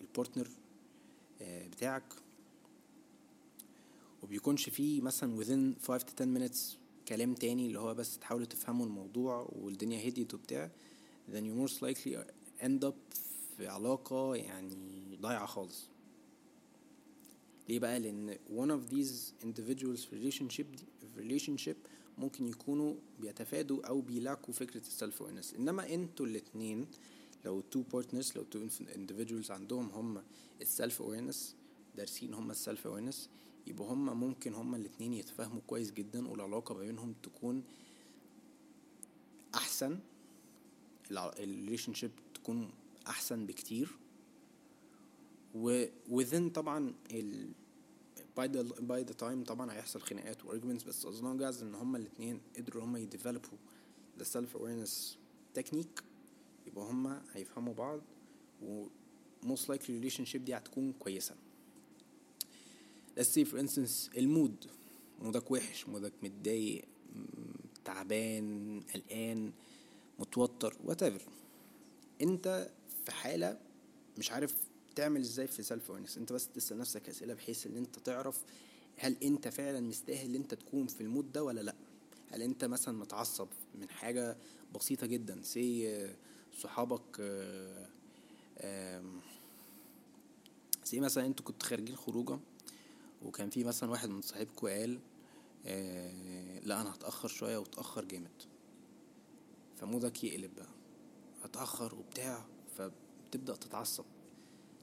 ال 0.00 0.06
partner 0.06 0.48
بتاعك 1.42 2.04
وبيكونش 4.22 4.68
فيه 4.68 5.00
مثلا 5.00 5.44
within 5.44 5.86
5 5.86 5.98
to 5.98 6.12
10 6.22 6.38
minutes 6.48 6.58
كلام 7.08 7.34
تاني 7.34 7.66
اللي 7.66 7.78
هو 7.78 7.94
بس 7.94 8.18
تحاولوا 8.18 8.46
تفهموا 8.46 8.86
الموضوع 8.86 9.48
والدنيا 9.52 10.08
هديت 10.08 10.34
وبتاع 10.34 10.70
then 11.32 11.40
you 11.42 11.68
most 11.68 11.74
likely 11.74 12.16
end 12.62 12.84
up 12.88 13.16
في 13.56 13.66
علاقة 13.68 14.34
يعني 14.36 15.16
ضايعة 15.20 15.46
خالص. 15.46 15.88
ليه 17.68 17.78
بقى؟ 17.78 18.00
لأن 18.00 18.34
one 18.56 18.70
of 18.70 18.92
these 18.92 19.44
individuals 19.44 20.06
في 20.08 20.30
relationship 20.30 20.64
دي 20.76 21.38
relationship 21.38 21.76
ممكن 22.18 22.48
يكونوا 22.48 22.94
بيتفادوا 23.20 23.86
أو 23.86 24.00
بيلاقوا 24.00 24.54
فكرة 24.54 24.80
السلف 24.80 25.22
awareness. 25.22 25.54
إنما 25.58 25.94
أنتوا 25.94 26.26
الاتنين 26.26 26.86
لو 27.44 27.62
two 27.74 27.96
partners 27.96 28.36
لو 28.36 28.44
two 28.54 28.70
individuals 28.94 29.50
عندهم 29.50 29.88
هم 29.90 30.22
ال 30.62 30.70
self 30.70 31.02
awareness 31.02 31.36
دارسين 31.96 32.34
هم 32.34 32.50
ال 32.50 32.58
self 32.58 32.88
awareness 32.88 33.16
يبقى 33.66 33.88
هما 33.88 34.14
ممكن 34.14 34.54
هما 34.54 34.76
الاتنين 34.76 35.12
يتفاهموا 35.14 35.60
كويس 35.66 35.92
جدا 35.92 36.28
والعلاقة 36.28 36.74
ما 36.74 36.80
بينهم 36.80 37.14
تكون 37.22 37.62
أحسن 39.54 39.98
ال 41.10 41.94
relationship 41.94 42.10
تكون 42.34 42.70
أحسن 43.06 43.46
بكتير. 43.46 43.88
و 45.54 45.84
within 46.08 46.50
طبعا 46.54 46.94
ال 47.12 47.52
by 48.40 48.46
the 48.48 48.62
by 48.80 49.10
the 49.10 49.14
time 49.22 49.44
طبعا 49.46 49.72
هيحصل 49.72 50.00
خناقات 50.00 50.44
و 50.44 50.52
arguments 50.52 50.86
بس 50.86 51.06
as 51.06 51.20
long 51.20 51.40
as 51.40 51.62
إن 51.62 51.74
هما 51.74 51.98
الاتنين 51.98 52.40
قدروا 52.56 52.84
هما 52.84 52.98
ي 52.98 53.05
develop 53.05 53.51
وا 53.51 53.58
the 54.18 54.24
self 54.24 54.56
awareness 54.60 55.16
technique 55.58 56.02
يبقى 56.66 56.84
هما 56.84 57.22
هيفهموا 57.32 57.74
بعض 57.74 58.00
و 58.62 58.86
most 59.44 59.64
likely 59.72 59.90
relationship 60.02 60.36
دي 60.36 60.56
هتكون 60.56 60.92
كويسة. 60.92 61.34
Let's 63.18 63.28
say 63.34 63.44
for 63.44 63.58
instance 63.58 64.16
ال 64.18 64.26
mood. 64.26 64.66
mood 65.22 65.44
ك 65.44 65.50
وحش 65.50 65.88
mood 65.88 66.07
ك 66.07 66.12
متضايق 66.22 66.84
تعبان 67.84 68.80
قلقان 68.94 69.52
متوتر 70.18 70.74
whatever. 70.86 71.22
انت 72.22 72.70
في 73.04 73.12
حالة 73.12 73.60
مش 74.18 74.30
عارف 74.32 74.54
تعمل 75.00 75.20
إزاي 75.20 75.46
في 75.46 75.62
self 75.62 75.92
awareness 75.92 76.16
انت 76.18 76.32
بس 76.32 76.48
تسأل 76.48 76.78
نفسك 76.78 77.08
أسئلة 77.08 77.34
بحيث 77.34 77.66
إن 77.66 77.76
أنت 77.76 77.98
تعرف 77.98 78.44
هل 78.96 79.16
أنت 79.22 79.48
فعلا 79.48 79.80
مستاهل 79.80 80.28
ان 80.28 80.34
أنت 80.34 80.54
تكون 80.54 80.86
في 80.86 81.00
ال 81.00 81.06
mood 81.06 81.32
ده 81.32 81.44
ولا 81.44 81.60
لأ. 81.60 81.74
هل 82.30 82.42
أنت 82.42 82.64
مثلا 82.64 82.98
متعصب 82.98 83.48
من 83.74 83.90
حاجة 83.90 84.36
بسيطة 84.74 85.06
جدا؟ 85.06 85.42
say 85.42 86.08
صحابك 86.58 87.16
say 90.84 91.00
مثلا 91.00 91.26
أنتوا 91.26 91.44
كنتوا 91.44 91.68
خارجين 91.68 91.96
خروجة 91.96 92.38
وكان 93.22 93.50
في 93.50 93.64
مثلا 93.64 93.90
واحد 93.90 94.08
من 94.08 94.22
صاحبكم 94.22 94.66
قال 94.66 94.98
آه 95.66 96.60
لأ 96.60 96.80
أنا 96.80 96.94
هتأخر 96.94 97.28
شوية 97.28 97.58
وتأخر 97.58 98.04
جامد. 98.04 98.42
ف 99.76 99.84
mood 99.84 100.16
ك 100.16 100.24
يقلب 100.24 100.54
بقى. 100.54 100.68
هتأخر 101.44 101.94
وبتاع 101.94 102.46
فبتبدأ 102.78 103.56
تتعصب. 103.56 104.04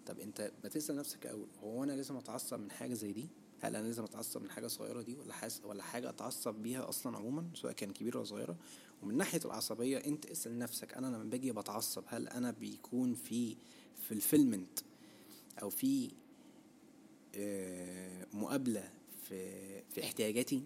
طب 0.07 0.19
انت 0.19 0.51
بتسأل 0.63 0.95
نفسك 0.95 1.25
اول 1.25 1.47
هو 1.63 1.83
أنا 1.83 1.91
لازم 1.93 2.17
اتعصب 2.17 2.59
من 2.59 2.71
حاجة 2.71 2.93
زي 2.93 3.11
دي؟ 3.11 3.27
هل 3.61 3.75
أنا 3.75 3.85
لازم 3.87 4.03
اتعصب 4.03 4.41
من 4.41 4.49
حاجة 4.49 4.67
صغيرة 4.67 5.01
دي 5.01 5.15
ولا 5.15 5.33
حاس 5.33 5.61
ولا 5.65 5.83
حاجة 5.83 6.09
اتعصب 6.09 6.55
بيها 6.55 6.89
أصلا 6.89 7.17
عموما 7.17 7.49
سواء 7.53 7.73
كان 7.73 7.93
كبيرة 7.93 8.17
ولا 8.17 8.25
صغيرة؟ 8.25 8.57
ومن 9.03 9.17
ناحية 9.17 9.39
العصبية 9.45 9.97
انت 9.97 10.25
اسأل 10.25 10.59
نفسك 10.59 10.93
أنا 10.93 11.07
لما 11.07 11.23
باجي 11.23 11.51
بتعصب 11.51 12.03
هل 12.07 12.27
أنا 12.27 12.51
بيكون 12.51 13.13
في 13.15 13.55
fulfillment 14.09 14.83
أو 15.61 15.69
في 15.69 16.11
مقابلة 18.33 18.91
في 19.29 19.81
في 19.83 20.03
احتياجاتي؟ 20.03 20.63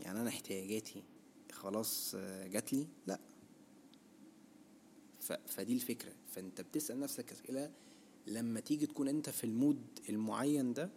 يعني 0.00 0.20
أنا 0.20 0.28
احتياجاتي 0.28 1.02
خلاص 1.52 2.16
جات 2.44 2.72
لي 2.72 2.86
لا. 3.06 3.18
فدي 5.46 5.72
الفكرة. 5.72 6.12
فانت 6.34 6.60
بتسأل 6.60 7.00
نفسك 7.00 7.32
أسئلة 7.32 7.70
لما 8.26 8.60
تيجي 8.60 8.86
تكون 8.86 9.08
انت 9.08 9.30
في 9.30 9.44
ال 9.44 9.51
mood 9.51 9.78
المعين 10.08 10.72
ده 10.72 10.90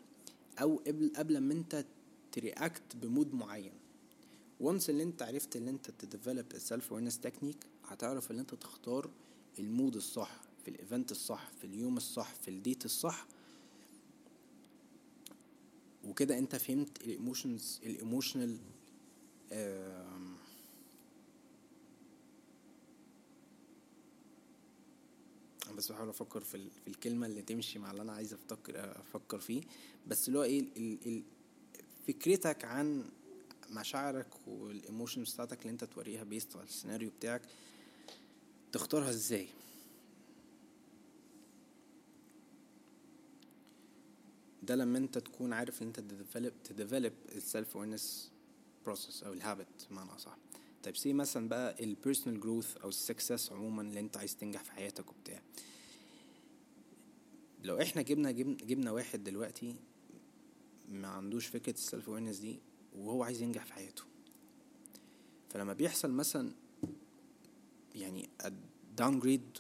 أو 0.62 0.76
قبل 0.88 1.12
قبل 1.16 1.38
ما 1.38 1.54
انت 1.54 1.86
ت 2.32 2.42
react 2.42 2.96
ب 2.96 3.03
mood 3.03 3.34
معين. 3.34 3.74
once 4.60 4.90
اللي 4.90 5.04
انت 5.04 5.22
عرفت 5.22 5.56
اللي 5.56 5.70
انت 5.72 5.92
ت 5.92 5.99
develop 5.99 6.46
ال 6.54 6.62
self 6.62 6.94
awareness 6.94 7.20
technique 7.22 7.58
هتعرف 7.84 8.32
اللي 8.32 8.42
انت 8.42 8.56
تختار 8.56 9.10
ال 9.60 9.67
mood 9.67 9.96
الصح 9.96 10.42
في 10.64 10.68
ال 10.72 10.78
event 10.78 11.12
الصح 11.12 11.52
في 11.52 11.68
اليوم 11.68 11.98
الصح 11.98 12.34
في 12.36 12.48
ال 12.48 12.55
date 12.55 12.86
الصح. 12.86 13.28
وكده 16.04 16.38
انت 16.38 16.56
فهمت 16.56 17.02
ال 17.04 17.12
emotions 17.12 17.80
ال 17.86 17.93
emotional 17.93 18.58
بس 25.76 25.92
بحاول 25.92 26.10
أفكر 26.10 26.42
في 26.42 26.56
ال- 26.56 26.70
في 26.72 26.88
الكلمة 26.88 27.26
اللي 27.28 27.42
تمشي 27.42 27.80
مع 27.80 27.92
اللي 27.92 28.02
أنا 28.02 28.14
عايز 28.14 28.34
أفكر 28.34 29.00
أفكر 29.00 29.40
فيه. 29.40 29.62
بس 30.08 30.28
اللي 30.28 30.40
هو 30.40 30.44
إيه 30.44 30.60
ال- 30.60 30.98
ال- 31.08 31.24
فكرتك 32.08 32.66
عن 32.66 33.06
مشاعرك 33.70 34.28
وال 34.48 34.65
emotions 34.65 35.34
بتاعتك 35.34 35.62
اللي 35.62 35.70
أنت 35.72 35.84
توريها 35.84 36.24
based 36.24 36.56
على 36.56 36.66
السيناريو 36.66 37.10
بتاعك 37.20 37.42
تختارها 38.72 39.10
إزاي؟ 39.10 39.48
ده 44.64 44.76
لما 44.76 44.98
أنت 44.98 45.18
تكون 45.18 45.54
عارف 45.54 45.82
إن 45.82 45.88
أنت 45.88 46.00
ت 46.00 46.06
develop 46.07 46.54
ت 46.64 46.70
develop 46.70 47.14
ال 47.36 47.44
self 47.44 47.78
awareness 47.78 48.32
process 48.86 49.24
أو 49.24 49.34
ال 49.34 49.43
habit 49.43 49.88
بمعنى 49.92 50.12
أصح. 50.16 50.38
طيب 50.86 50.96
say 50.96 51.14
مثلا 51.14 51.50
بقى 51.50 51.84
ال 51.84 51.90
personal 51.90 52.40
growth 52.40 52.78
أو 52.78 52.90
ال 52.90 52.98
success 52.98 53.52
عموما 53.52 53.82
اللي 53.82 54.00
أنت 54.00 54.18
عايز 54.18 54.36
تنجح 54.36 54.64
في 54.64 54.72
حياتك 54.72 55.10
وبتاع. 55.10 55.42
لو 57.64 57.82
إحنا 57.82 58.02
جبنا 58.02 58.32
جبنا, 58.32 58.92
واحد 58.92 59.24
دلوقتي 59.24 59.76
ما 60.90 61.08
عندوش 61.08 61.46
فكرة 61.48 61.74
ال 61.74 61.81
self 61.81 62.10
awareness 62.10 62.38
دي 62.38 62.60
وهو 62.96 63.24
عايز 63.24 63.42
ينجح 63.42 63.66
في 63.66 63.74
حياته. 63.74 64.04
فلما 65.50 65.74
بيحصل 65.74 66.12
مثلا 66.12 66.52
يعني 67.96 68.30
downgrade 68.98 69.58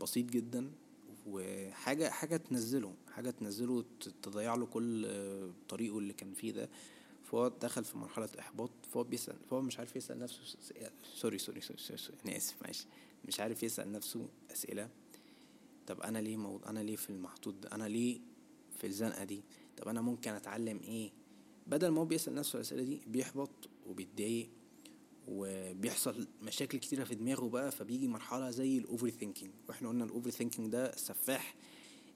بسيط 0.00 0.26
جدا 0.26 0.70
وحاجة 1.26 2.10
حاجة 2.10 2.36
تنزله 2.36 2.94
حاجة 3.12 3.30
تنزله 3.30 3.84
تضيع 4.22 4.54
له 4.54 4.66
كل 4.66 5.08
طريقه 5.68 5.98
اللي 5.98 6.12
كان 6.12 6.34
فيه 6.34 6.52
ده 6.52 6.70
فهو 7.30 7.48
دخل 7.48 7.84
في 7.84 7.98
مرحلة 7.98 8.28
إحباط 8.38 8.70
فهو 8.92 9.04
بيسأل 9.04 9.36
فهو 9.50 9.60
مش 9.62 9.78
عارف 9.78 9.96
يسأل 9.96 10.18
نفسه 10.18 10.44
س- 10.44 10.72
sorry 11.14 11.38
sorry 11.38 11.60
sorry, 11.60 11.78
sorry, 11.80 11.98
sorry 11.98 12.18
أنا 12.26 12.36
آسف 12.36 12.62
معلش. 12.62 12.86
مش 13.28 13.40
عارف 13.40 13.62
يسأل 13.62 13.92
نفسه 13.92 14.28
أسئلة. 14.50 14.88
طب 15.86 16.00
أنا 16.00 16.18
ليه 16.18 16.36
مو... 16.36 16.60
أنا 16.66 16.80
ليه 16.80 16.96
في 16.96 17.10
المحطوط 17.10 17.54
ده؟ 17.54 17.72
أنا 17.72 17.84
ليه 17.88 18.20
في 18.78 18.86
الزنقة 18.86 19.24
دي؟ 19.24 19.42
طب 19.76 19.88
أنا 19.88 20.00
ممكن 20.00 20.30
أتعلم 20.30 20.80
إيه؟ 20.84 21.10
بدل 21.66 21.88
ما 21.88 22.00
هو 22.00 22.04
بيسأل 22.04 22.34
نفسه 22.34 22.56
الأسئلة 22.56 22.82
دي 22.82 23.00
بيحبط 23.06 23.50
وبيتضايق 23.86 24.48
وبيحصل 25.28 26.26
مشاكل 26.42 26.78
كتيرة 26.78 27.04
في 27.04 27.14
دماغه 27.14 27.48
بقى 27.48 27.70
فبيجي 27.72 28.08
مرحلة 28.08 28.50
زي 28.50 28.78
ال 28.78 29.10
overthinking 29.10 29.52
وإحنا 29.68 29.88
قلنا 29.88 30.04
ال 30.04 30.30
overthinking 30.30 30.72
ده 30.72 30.96
سفاح 30.96 31.54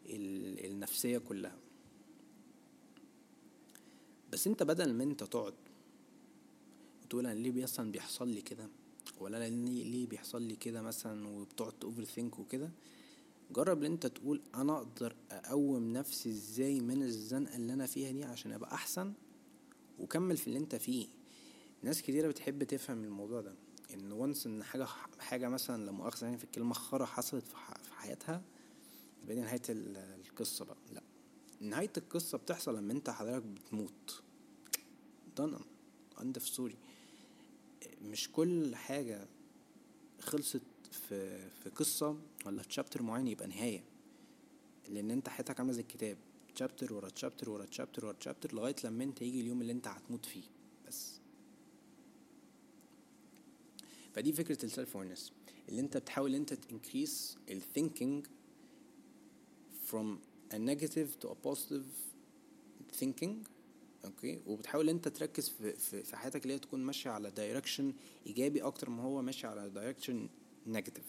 ال- 0.06 0.66
النفسية 0.70 1.18
كلها. 1.18 1.56
بس 4.32 4.46
انت 4.46 4.62
بدل 4.62 4.92
ما 4.94 5.04
انت 5.04 5.24
تقعد 5.24 5.54
وتقول 7.04 7.26
أنا 7.26 7.34
ليه 7.38 7.50
بيحصل 7.50 7.90
بيحصل 7.90 8.28
لي 8.28 8.42
كده؟ 8.42 8.68
ولا 9.20 9.36
أنا 9.36 9.44
ليه 9.54 10.06
بيحصل 10.06 10.42
لي 10.42 10.56
كده 10.56 10.82
مثلا 10.82 11.28
وبتقعد 11.28 11.74
overthink 11.84 12.38
وكده؟ 12.38 12.70
جرب 13.50 13.84
إن 13.84 13.92
انت 13.92 14.06
تقول 14.06 14.40
أنا 14.54 14.76
أقدر 14.76 15.16
أقوم 15.30 15.92
نفسي 15.92 16.30
إزاي 16.30 16.80
من 16.80 17.02
الزنقة 17.02 17.56
اللي 17.56 17.72
أنا 17.72 17.86
فيها 17.86 18.10
دي 18.10 18.24
عشان 18.24 18.52
أبقى 18.52 18.74
أحسن 18.74 19.12
وكمل 19.98 20.36
في 20.36 20.46
اللي 20.46 20.58
أنت 20.58 20.74
فيه. 20.76 21.06
ناس 21.82 22.02
كتيرة 22.02 22.28
بتحب 22.28 22.64
تفهم 22.64 23.04
الموضوع 23.04 23.40
ده 23.40 23.54
إن 23.94 24.12
once 24.12 24.46
إن 24.46 24.62
حاجة 24.64 24.84
حاجة 25.18 25.48
مثلا 25.48 25.84
لا 25.84 25.92
مؤاخذة 25.92 26.24
يعني 26.24 26.38
في 26.38 26.44
الكلمة 26.44 26.74
خرا 26.74 27.06
حصلت 27.06 27.46
في 27.46 27.56
حياتها 27.96 28.42
يبقى 29.22 29.34
دي 29.34 29.40
نهاية 29.40 29.62
ال- 29.68 29.96
القصة 30.28 30.64
بقى. 30.64 30.76
لأ. 30.92 31.02
نهاية 31.62 31.92
القصة 31.96 32.38
بتحصل 32.38 32.76
لما 32.76 32.92
انت 32.92 33.10
حضرتك 33.10 33.46
بتموت. 33.46 34.22
Done. 35.40 35.60
end 36.20 36.36
of 36.40 36.56
story 36.56 36.74
مش 38.02 38.28
كل 38.32 38.76
حاجة 38.76 39.26
خلصت 40.20 40.62
في 40.90 41.50
في 41.50 41.70
قصة 41.70 42.16
ولا 42.46 42.62
في 42.62 42.68
تشابتر 42.68 43.02
معين 43.02 43.26
يبقى 43.28 43.48
نهاية. 43.48 43.84
لأن 44.88 45.10
أنت 45.10 45.28
حياتك 45.28 45.60
عاملة 45.60 45.72
زي 45.74 45.80
الكتاب. 45.80 46.16
تشابتر 46.54 46.92
ورا 46.92 47.08
تشابتر 47.08 47.50
ورا 47.50 47.64
تشابتر 47.64 48.06
ورا 48.06 48.12
تشابتر 48.12 48.54
لغاية 48.54 48.76
لما 48.84 49.04
أنت 49.04 49.22
يجي 49.22 49.40
اليوم 49.40 49.60
اللي 49.60 49.72
أنت 49.72 49.88
هتموت 49.88 50.26
فيه. 50.26 50.42
بس. 50.88 51.20
فدي 54.14 54.32
فكرة 54.32 54.64
السيلف 54.64 54.96
awareness 54.96 55.30
اللي 55.68 55.80
أنت 55.80 55.96
بتحاول 55.96 56.34
أنت 56.34 56.54
ت 56.54 56.63
increase 56.63 57.36
ال 57.50 57.59
thinking 57.59 58.26
from 59.90 60.06
a 60.52 60.58
negative 60.58 61.24
to 61.24 61.28
a 61.28 61.48
positive 61.48 61.86
thinking 63.00 63.34
okay 64.04 64.40
وبتحاول 64.46 64.88
انت 64.88 65.08
تركز 65.08 65.48
في 65.48 65.72
في, 65.72 66.02
في 66.02 66.16
حياتك 66.16 66.42
اللي 66.42 66.54
هي 66.54 66.58
تكون 66.58 66.80
ماشية 66.80 67.10
على 67.10 67.30
direction 67.30 67.92
إيجابي 68.26 68.62
أكتر 68.62 68.90
ما 68.90 69.02
هو 69.02 69.22
ماشي 69.22 69.46
على 69.46 69.70
direction 69.70 70.28
negative 70.66 71.04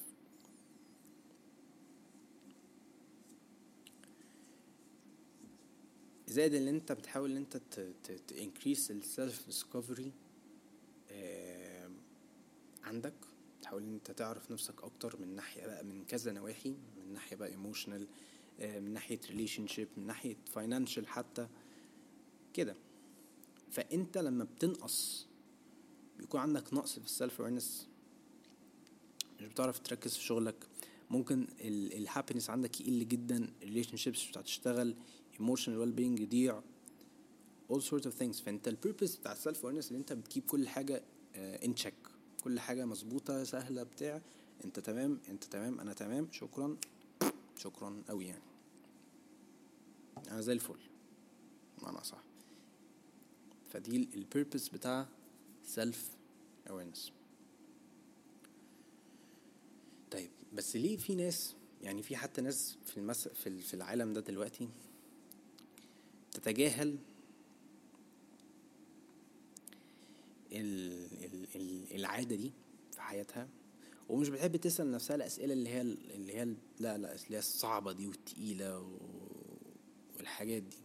زائد 6.28 6.54
إن 6.54 6.68
انت 6.68 6.92
بتحاول 6.92 7.32
إن 7.32 7.38
انت 7.38 7.58
ت 8.28 8.35
increase 8.35 8.92
ال 8.92 9.02
self 9.02 9.46
discovery 9.46 10.12
عندك. 12.84 13.14
تحاول 13.62 13.84
إن 13.84 13.94
انت 13.94 14.12
تعرف 14.12 14.52
نفسك 14.52 14.84
أكتر 14.84 15.22
من 15.22 15.36
ناحية 15.36 15.66
بقى 15.66 15.84
من 15.84 16.06
كذا 16.06 16.32
نواحي 16.32 16.70
من 16.70 17.14
ناحية 17.14 17.36
بقى 17.36 17.50
emotional 17.50 18.08
من 18.60 18.94
ناحية 18.94 19.20
relationship 19.30 19.88
من 19.98 20.08
ناحية 20.08 20.36
financial 20.52 21.08
حتى 21.08 21.48
كده. 22.54 22.76
فأنت 23.72 24.18
لما 24.18 24.44
بتنقص 24.44 25.28
بيكون 26.18 26.40
عندك 26.40 26.74
نقص 26.74 27.00
في 27.00 27.06
ال 27.06 27.13
self 27.13 27.42
awareness 27.42 27.88
مش 29.40 29.48
بتعرف 29.48 29.80
تركز 29.80 30.16
في 30.16 30.24
شغلك. 30.24 30.68
ممكن 31.10 31.48
ال 31.62 31.70
happiness 31.70 32.50
عندك 32.50 32.82
يقل 32.82 33.08
جدا 33.08 33.50
ال 33.62 33.98
relationships 33.98 34.28
بتاعت 34.30 34.46
تشتغل 34.46 34.96
emotional 35.40 35.78
well 35.78 35.92
being 35.92 36.20
يضيع 36.20 36.62
all 37.72 37.82
sort 37.82 38.04
of 38.04 38.12
things. 38.22 38.44
فأنت 38.44 38.68
ال 38.68 38.74
purpose 38.74 39.16
بتاع 39.16 39.32
ال 39.32 39.38
self 39.38 39.66
awareness 39.66 39.88
اللي 39.88 40.00
أنت 40.00 40.14
بتجيب 40.14 40.46
كل 40.46 40.68
حاجة 40.68 41.04
ان 41.36 41.76
ت 41.76 41.79
check 41.79 41.94
كل 42.44 42.60
حاجة 42.60 42.86
مظبوطة 42.86 43.44
سهلة 43.44 43.84
بتاع 43.84 44.22
أنت 44.66 44.80
تمام 44.80 45.20
أنت 45.30 45.44
تمام 45.44 45.80
أنا 45.80 45.94
تمام 45.94 46.28
شكرا. 46.32 46.78
شكرا 47.64 48.04
قوي 48.10 48.26
يعني. 48.26 48.44
أنا 50.32 50.42
زي 50.42 50.54
الفل. 50.54 50.80
معنى 51.82 52.04
صح 52.04 52.24
فدي 53.70 54.10
ال 54.14 54.20
purpose 54.20 54.68
بتاع 54.68 55.08
self 55.66 56.10
awareness 56.70 57.12
طيب 60.12 60.30
بس 60.54 60.76
ليه 60.76 60.98
في 60.98 61.16
ناس 61.16 61.56
يعني 61.82 62.04
في 62.04 62.16
حتى 62.16 62.42
ناس 62.42 62.78
في 62.86 62.98
المس 62.98 63.28
في 63.28 63.62
في 63.62 63.74
العالم 63.74 64.14
ده 64.14 64.22
دلوقتي 64.22 64.70
تتجاهل. 66.32 66.98
ال... 70.52 71.08
ال... 71.56 71.96
العادة 71.96 72.36
دي 72.36 72.52
في 72.92 73.02
حياتها 73.02 73.48
ومش 74.14 74.30
بتحب 74.30 74.56
تسأل 74.56 74.92
نفسها 74.92 75.16
الأسئلة 75.16 75.54
اللي 75.54 75.70
هي 75.70 75.82
اللي 75.82 76.34
هي 76.34 76.46
لا 76.80 76.98
لا 76.98 77.16
اللي 77.16 77.36
هي 77.36 77.40
الصعبة 77.40 77.92
دي 77.92 78.08
والتقيلة. 78.08 78.98
والحاجات 80.18 80.64
دي 80.64 80.78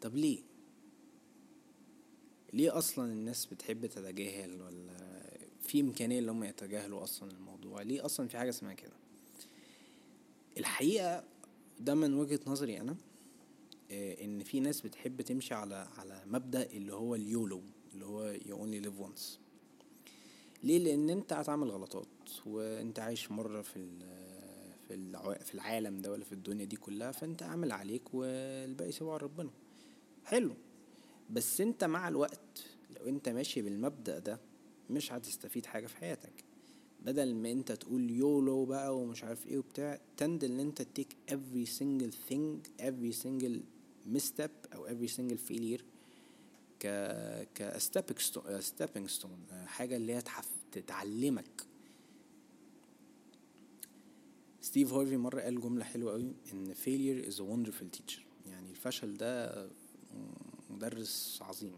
طب 0.00 0.16
ليه؟ 0.16 0.38
ليه 2.52 2.78
أصلا 2.78 3.12
الناس 3.12 3.46
بتحب 3.46 3.86
تتجاهل 3.86 4.62
ولا 4.62 4.96
في 5.62 5.80
إمكانية 5.80 6.18
إن 6.18 6.28
هم 6.28 6.44
يتجاهلوا 6.44 7.02
أصلا 7.02 7.30
الموضوع 7.30 7.82
ليه 7.82 8.04
أصلا 8.04 8.28
في 8.28 8.38
حاجة 8.38 8.48
اسمها 8.48 8.74
كده 8.74 8.96
الحقيقة 10.58 11.24
ده 11.80 11.94
من 11.94 12.14
وجهة 12.14 12.40
نظري 12.46 12.80
أنا 12.80 12.96
إن 13.90 14.42
في 14.44 14.60
ناس 14.60 14.80
بتحب 14.80 15.22
تمشي 15.22 15.54
على 15.54 15.88
على 15.96 16.22
مبدأ 16.26 16.62
اللي 16.62 16.92
هو 16.94 17.14
اليولو 17.14 17.62
اللي 17.94 18.04
هو 18.06 18.34
you 18.34 18.54
only 18.54 18.86
live 18.86 19.06
once 19.06 19.38
ليه؟ 20.66 20.78
لأن 20.78 21.10
أنت 21.10 21.32
هتعمل 21.32 21.70
غلطات 21.70 22.06
وأنت 22.46 22.98
عايش 22.98 23.30
مره 23.30 23.62
في 23.62 23.88
في 24.88 25.12
في 25.44 25.54
العالم 25.54 25.98
ده 26.00 26.12
ولا 26.12 26.24
في 26.24 26.32
الدنيا 26.32 26.64
دي 26.64 26.76
كلها 26.76 27.12
فأنت 27.12 27.42
عامل 27.42 27.72
عليك 27.72 28.14
والباقي 28.14 28.92
سيبه 28.92 29.10
على 29.12 29.20
ربنا. 29.22 29.50
حلو. 30.24 30.54
بس 31.30 31.60
أنت 31.60 31.84
مع 31.84 32.08
الوقت 32.08 32.64
لو 32.96 33.08
أنت 33.08 33.28
ماشي 33.28 33.62
بالمبدأ 33.62 34.18
ده 34.18 34.40
مش 34.90 35.12
هتستفيد 35.12 35.66
حاجة 35.66 35.86
في 35.86 35.96
حياتك. 35.96 36.32
بدل 37.04 37.34
ما 37.34 37.52
أنت 37.52 37.72
تقول 37.72 38.10
يولو 38.10 38.64
بقى 38.64 38.96
ومش 38.98 39.24
عارف 39.24 39.46
إيه 39.46 39.58
وبتاع 39.58 40.00
تند 40.16 40.44
إن 40.44 40.60
أنت 40.60 40.82
تيك 40.82 41.16
every 41.30 41.66
single 41.78 42.12
thing 42.30 42.70
every 42.82 43.16
single 43.24 43.58
misstep 44.14 44.74
أو 44.74 44.88
every 44.88 45.10
single 45.10 45.38
failure 45.50 45.82
ك 46.80 46.86
ك 47.54 47.78
stepping 48.60 49.10
stone 49.20 49.54
حاجة 49.66 49.96
اللي 49.96 50.14
هي 50.14 50.20
تحف... 50.22 50.48
تتعلمك 50.80 51.66
ستيف 54.60 54.92
هارفي 54.92 55.16
مرة 55.16 55.40
قال 55.40 55.60
جملة 55.60 55.84
حلوة 55.84 56.12
قوي 56.12 56.32
إن 56.52 56.74
failure 56.74 57.28
is 57.28 57.34
a 57.36 57.42
wonderful 57.42 57.98
teacher. 57.98 58.20
يعني 58.46 58.70
الفشل 58.70 59.16
ده 59.16 59.66
مدرس 60.70 61.38
عظيم. 61.42 61.76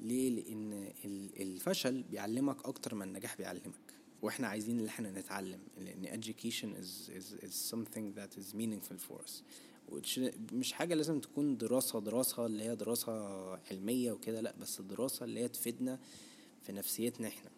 ليه؟ 0.00 0.30
لإن 0.30 0.92
الفشل 1.40 2.02
بيعلمك 2.02 2.64
أكتر 2.64 2.94
ما 2.94 3.04
النجاح 3.04 3.36
بيعلمك. 3.36 3.94
وإحنا 4.22 4.48
عايزين 4.48 4.80
إن 4.80 4.86
إحنا 4.86 5.10
نتعلم 5.10 5.60
لأن 5.78 6.22
education 6.22 6.76
is, 6.82 7.10
is, 7.10 7.44
is 7.44 7.54
something 7.74 8.12
that 8.18 8.38
is 8.40 8.54
meaningful 8.54 8.98
for 9.08 9.22
us. 9.24 9.42
مش 10.52 10.72
حاجة 10.72 10.94
لازم 10.94 11.20
تكون 11.20 11.56
دراسة 11.56 12.00
دراسة 12.00 12.46
اللي 12.46 12.64
هي 12.64 12.76
دراسة 12.76 13.12
علمية 13.56 14.12
وكده 14.12 14.40
لأ 14.40 14.54
بس 14.60 14.80
الدراسة 14.80 15.24
اللي 15.24 15.40
هي 15.40 15.48
تفيدنا 15.48 15.98
في 16.68 16.74
نفسيتنا 16.74 17.28
إحنا. 17.28 17.50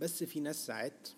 بس 0.00 0.24
في 0.24 0.40
ناس 0.40 0.66
ساعات 0.66 1.08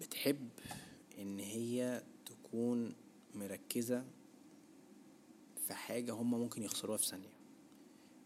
بتحب 0.00 0.48
إن 1.18 1.38
هي 1.38 2.02
تكون 2.26 2.94
مركزة 3.34 4.04
في 5.66 5.74
حاجة 5.74 6.12
هما 6.12 6.38
ممكن 6.38 6.62
يخسروها 6.62 6.96
في 6.96 7.06
ثانية. 7.06 7.33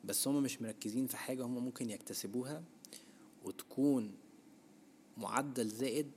بس 0.05 0.29
هما 0.29 0.41
مش 0.41 0.63
مركزين 0.63 1.07
في 1.07 1.17
حاجة 1.17 1.45
هما 1.45 1.61
ممكن 1.61 1.91
يكتسبوها 1.91 2.63
وتكون 3.45 4.15
معدل 5.17 5.69
زائد 5.69 6.11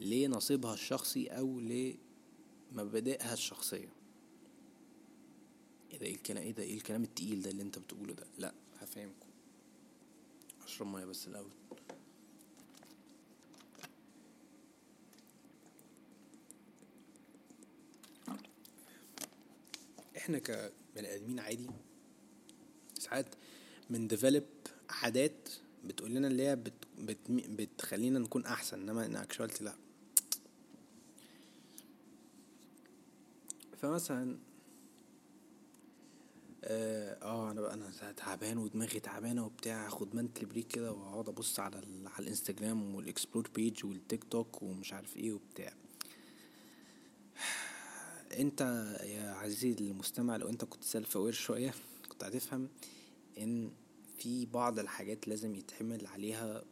لنصيبها 0.00 0.74
الشخصي 0.74 1.26
أو 1.26 1.60
لمبادئها 2.72 3.32
الشخصية. 3.32 3.88
إيه 5.90 5.98
ده 5.98 6.06
إيه 6.06 6.14
الكلام 6.14 6.42
إيه 6.42 6.52
ده 6.52 6.62
إيه 6.62 6.74
الكلام 6.76 7.02
التقيل 7.02 7.42
ده 7.42 7.50
اللي 7.50 7.62
أنت 7.62 7.78
بتقوله 7.78 8.14
ده؟ 8.14 8.26
لا 8.38 8.54
هفهمكم. 8.80 9.28
أشرب 10.64 10.86
مية 10.86 11.04
بس 11.04 11.28
الأول. 11.28 11.50
إحنا 20.16 20.38
كبني 20.38 21.14
آدمين 21.14 21.40
عادي 21.40 21.70
ساعات 23.10 23.34
بن 23.90 24.08
develop 24.08 24.44
عادات 24.90 25.48
بتقول 25.84 26.10
لنا 26.14 26.28
اللي 26.28 26.42
هي 26.46 26.56
بت 26.56 26.72
بت 26.98 27.18
بتخلينا 27.30 28.18
نكون 28.18 28.46
أحسن 28.46 28.80
إنما 28.80 29.06
إن 29.06 29.16
actually 29.16 29.64
لأ. 29.64 29.74
فمثلا 33.82 34.38
آه 36.64 37.18
آه، 37.22 37.50
أنا 37.50 37.60
بقى 37.60 37.74
أنا 37.74 37.90
تعبان 38.16 38.58
ودماغي 38.58 39.00
تعبانة 39.00 39.46
وبتاع 39.46 39.86
آخد 39.86 40.16
mentally 40.16 40.46
break 40.46 40.66
كده 40.68 40.92
وأقعد 40.92 41.28
أبص 41.28 41.60
على 41.60 41.78
ال... 41.78 42.06
على 42.08 42.18
الإنستجرام 42.18 42.94
وال 42.94 43.06
explore 43.06 43.48
page 43.54 43.84
والتيك 43.86 44.24
توك 44.24 44.62
ومش 44.62 44.92
عارف 44.92 45.16
إيه 45.16 45.32
وبتاع. 45.32 45.72
إنت 48.38 48.60
يا 49.02 49.30
عزيزي 49.30 49.90
المستمع 49.90 50.36
لو 50.36 50.48
إنت 50.48 50.64
كنت 50.64 50.84
self 50.84 51.16
aware 51.16 51.32
شوية 51.32 51.74
كنت 52.08 52.24
هتفهم 52.24 52.68
إن 53.38 53.70
في 54.18 54.46
بعض 54.46 54.78
الحاجات 54.78 55.28
لازم 55.28 55.54
يتحمل 55.54 56.06
عليها 56.06 56.64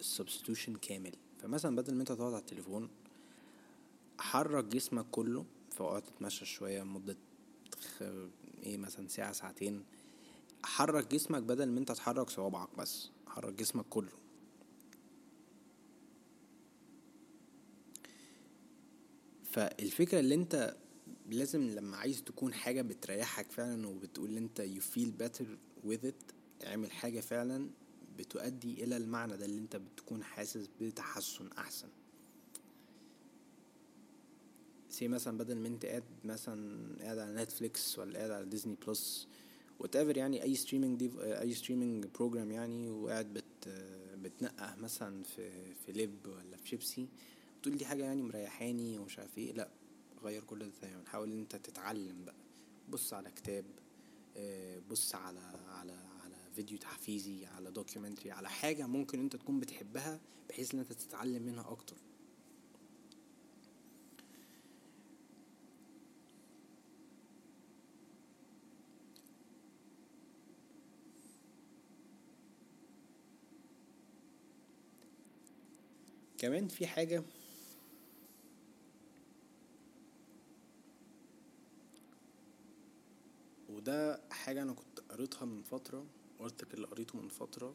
ال 0.00 0.06
substitution 0.06 0.76
كامل. 0.76 1.12
فمثلا 1.38 1.76
بدل 1.76 1.94
ما 1.94 2.00
أنت 2.00 2.12
تقعد 2.12 2.32
على 2.32 2.40
التليفون 2.40 2.90
حرك 4.18 4.64
جسمك 4.64 5.06
كله 5.10 5.46
فاقعد 5.70 6.02
تتمشى 6.02 6.44
شوية 6.44 6.82
مدة 6.82 7.16
إيه 8.62 8.76
مثلا 8.76 9.08
ساعة 9.08 9.32
ساعتين. 9.32 9.84
حرك 10.62 11.12
جسمك 11.14 11.42
بدل 11.42 11.70
ما 11.70 11.80
أنت 11.80 11.92
تحرك 11.92 12.30
صوابعك 12.30 12.76
بس 12.78 13.10
حرك 13.26 13.54
جسمك 13.54 13.84
كله. 13.90 14.12
فالفكرة 19.44 20.20
اللي 20.20 20.34
أنت 20.34 20.76
لازم 21.30 21.70
لما 21.70 21.96
عايز 21.96 22.22
تكون 22.22 22.54
حاجة 22.54 22.82
بتريحك 22.82 23.50
فعلا 23.50 23.88
وبتقول 23.88 24.36
أنت 24.36 24.62
you 24.62 24.96
feel 24.96 25.08
better 25.22 25.44
with 25.86 26.04
it 26.06 26.34
اعمل 26.66 26.90
حاجة 26.92 27.20
فعلا 27.20 27.70
بتؤدي 28.18 28.84
إلى 28.84 28.96
المعنى 28.96 29.36
ده 29.36 29.44
اللي 29.44 29.58
أنت 29.58 29.76
بتكون 29.76 30.24
حاسس 30.24 30.68
بتحسن 30.80 31.48
أحسن. 31.58 31.88
say 34.88 35.08
مثلا 35.08 35.38
بدل 35.38 35.56
ما 35.56 35.68
أنت 35.68 35.86
قاعد 35.86 36.04
مثلا 36.24 36.86
قاعد 37.02 37.18
على 37.18 37.34
نتفليكس 37.42 37.98
ولا 37.98 38.18
قاعد 38.18 38.30
على 38.30 38.44
ديزني 38.44 38.76
بلس 38.86 39.28
whatever 39.80 40.16
يعني 40.16 40.42
أي 40.42 40.54
streaming 40.54 40.98
دي 40.98 41.10
أي 41.22 41.54
streaming 41.54 42.06
program 42.06 42.50
يعني 42.50 42.90
وقاعد 42.90 43.32
بت 43.34 43.68
بتنقه 44.22 44.76
مثلا 44.76 45.22
في 45.22 45.74
في 45.74 45.92
ليب 45.92 46.14
ولا 46.26 46.56
في 46.56 46.68
شيبسي 46.68 47.08
تقول 47.62 47.76
دي 47.76 47.86
حاجة 47.86 48.04
يعني 48.04 48.22
مريحاني 48.22 48.98
ومش 48.98 49.18
عارف 49.18 49.38
إيه 49.38 49.52
لأ 49.52 49.68
غير 50.22 50.44
كل 50.44 50.58
ده 50.58 50.70
تماما. 50.82 51.06
حاول 51.06 51.28
إن 51.32 51.38
أنت 51.38 51.56
تتعلم 51.56 52.24
بقى. 52.24 52.34
بص 52.88 53.14
على 53.14 53.30
كتاب 53.30 53.64
بص 54.90 55.14
على 55.14 55.40
على 55.68 55.92
على 56.24 56.34
فيديو 56.54 56.78
تحفيزي 56.78 57.46
على 57.46 57.70
documentary 57.70 58.30
على 58.30 58.48
حاجة 58.48 58.86
ممكن 58.86 59.20
انت 59.20 59.36
تكون 59.36 59.60
بتحبها 59.60 60.20
بحيث 60.48 60.74
ان 60.74 60.80
انت 60.80 60.92
تتعلم 60.92 61.42
منها 61.42 61.70
أكتر. 61.70 61.96
كمان 76.38 76.68
في 76.68 76.86
حاجة 76.86 77.22
وده 83.82 84.20
حاجة 84.30 84.62
أنا 84.62 84.72
كنت 84.72 85.00
قريتها 85.10 85.44
من 85.44 85.62
فترة 85.62 86.06
قلت 86.38 86.49
article 86.49 86.74
اللي 86.74 86.86
قريته 86.86 87.18
من 87.18 87.28
فترة 87.28 87.74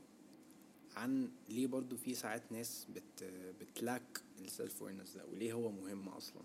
عن 0.96 1.32
ليه 1.50 1.68
برضو 1.68 1.98
في 1.98 2.16
ساعات 2.16 2.52
ناس 2.52 2.88
بت 2.96 3.24
بت 3.62 3.82
lack 3.82 4.22
ال 4.42 4.50
self 4.50 4.82
awareness 4.82 5.18
ده 5.18 5.26
وليه 5.26 5.54
هو 5.54 5.72
مهم 5.72 6.10
أصلا. 6.10 6.42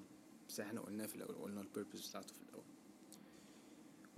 بس 0.49 0.61
إحنا 0.61 0.81
قلناه 0.81 1.07
في 1.07 1.15
الأول 1.17 1.35
قلنا 1.35 1.61
ال 1.61 1.67
purpose 1.67 2.09
بتاعته 2.09 2.35
في 2.35 2.43
الأول. 2.49 2.65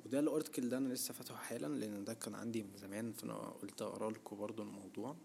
وده 0.07 0.21
ال 0.21 0.27
article 0.27 0.69
ده 0.69 0.79
أنا 0.79 0.95
لسه 0.95 1.15
فاتحه 1.15 1.37
حالا 1.37 1.67
لأن 1.67 2.05
ده 2.05 2.15
كان 2.15 2.35
عندي 2.35 2.63
من 2.63 2.77
زمان 2.77 3.13
فأنا 3.13 3.35
قلت 3.35 3.83
أقرأ 3.83 4.11
لكم 4.11 4.37
برضو 4.37 4.63
الموضوع. 4.63 5.17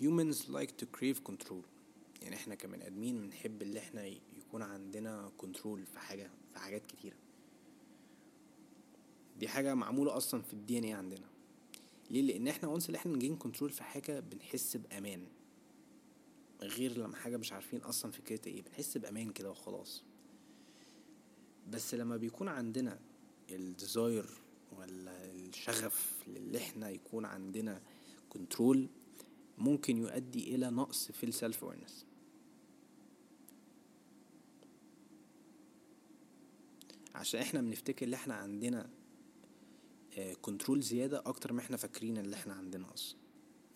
Humans 0.00 0.36
like 0.36 0.70
to 0.82 0.86
crave 0.98 1.30
control. 1.32 1.64
يعني 2.22 2.34
إحنا 2.36 2.54
كبني 2.54 2.86
آدمين 2.86 3.22
بنحب 3.22 3.62
اللي 3.62 3.78
إحنا 3.78 4.04
يكون 4.36 4.62
عندنا 4.62 5.32
control 5.38 5.86
في 5.86 5.98
حاجة 5.98 6.30
في 6.52 6.58
حاجات 6.58 6.86
كتيرة. 6.86 7.16
دي 9.38 9.48
حاجة 9.48 9.74
معمولة 9.74 10.16
أصلا 10.16 10.42
في 10.42 10.52
ال 10.52 10.78
DNA 10.78 10.84
عندنا. 10.84 11.26
ليه؟ 12.10 12.22
لأن 12.22 12.48
إحنا 12.48 12.68
once 12.68 12.86
اللي 12.86 12.98
إحنا 12.98 13.12
ن 13.12 13.17
gain 13.17 13.36
control 13.36 13.70
في 13.70 13.82
حاجة 13.82 14.20
بنحس 14.20 14.76
بأمان. 14.76 15.26
غير 16.62 16.98
لما 16.98 17.16
حاجة 17.16 17.36
مش 17.36 17.52
عارفين 17.52 17.80
أصلا 17.80 18.12
فكرتها 18.12 18.50
إيه 18.50 18.62
بنحس 18.62 18.98
بأمان 18.98 19.30
كده 19.32 19.50
وخلاص. 19.50 20.02
بس 21.70 21.94
لما 21.94 22.16
بيكون 22.16 22.48
عندنا 22.48 22.98
ال 23.50 23.61
desire 23.61 24.26
ولا 24.78 25.24
الشغف 25.32 26.22
اللي 26.26 26.58
إحنا 26.58 26.90
يكون 26.90 27.24
عندنا 27.24 27.82
control 28.30 28.88
ممكن 29.58 29.96
يؤدي 29.96 30.54
إلى 30.54 30.70
نقص 30.70 31.10
في 31.10 31.24
ال 31.26 31.34
self 31.34 31.64
awareness 31.64 32.06
عشان 37.14 37.40
إحنا 37.40 37.60
بنفتكر 37.60 38.06
إن 38.06 38.14
إحنا 38.14 38.34
عندنا 38.34 38.90
control 40.42 40.78
آه، 40.78 40.82
زيادة 40.82 41.18
أكتر 41.26 41.52
ما 41.52 41.60
إحنا 41.60 41.76
فاكرين 41.76 42.18
اللي 42.18 42.36
إحنا 42.36 42.54
عندنا 42.54 42.94
أصلا. 42.94 43.18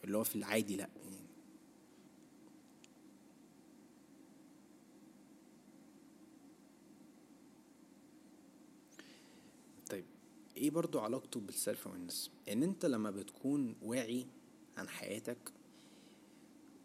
اللي 0.04 0.18
هو 0.18 0.24
في 0.24 0.36
العادي 0.36 0.76
لأ 0.76 0.88
يعني. 1.04 1.28
طيب 9.90 10.04
إيه 10.56 10.70
برضو 10.70 10.98
علاقته 10.98 11.40
بال 11.40 11.56
self 11.56 11.88
awareness 11.88 12.30
إن 12.48 12.62
أنت 12.62 12.86
لما 12.86 13.10
بتكون 13.10 13.74
واعي 13.82 14.26
عن 14.76 14.88
حياتك 14.88 15.52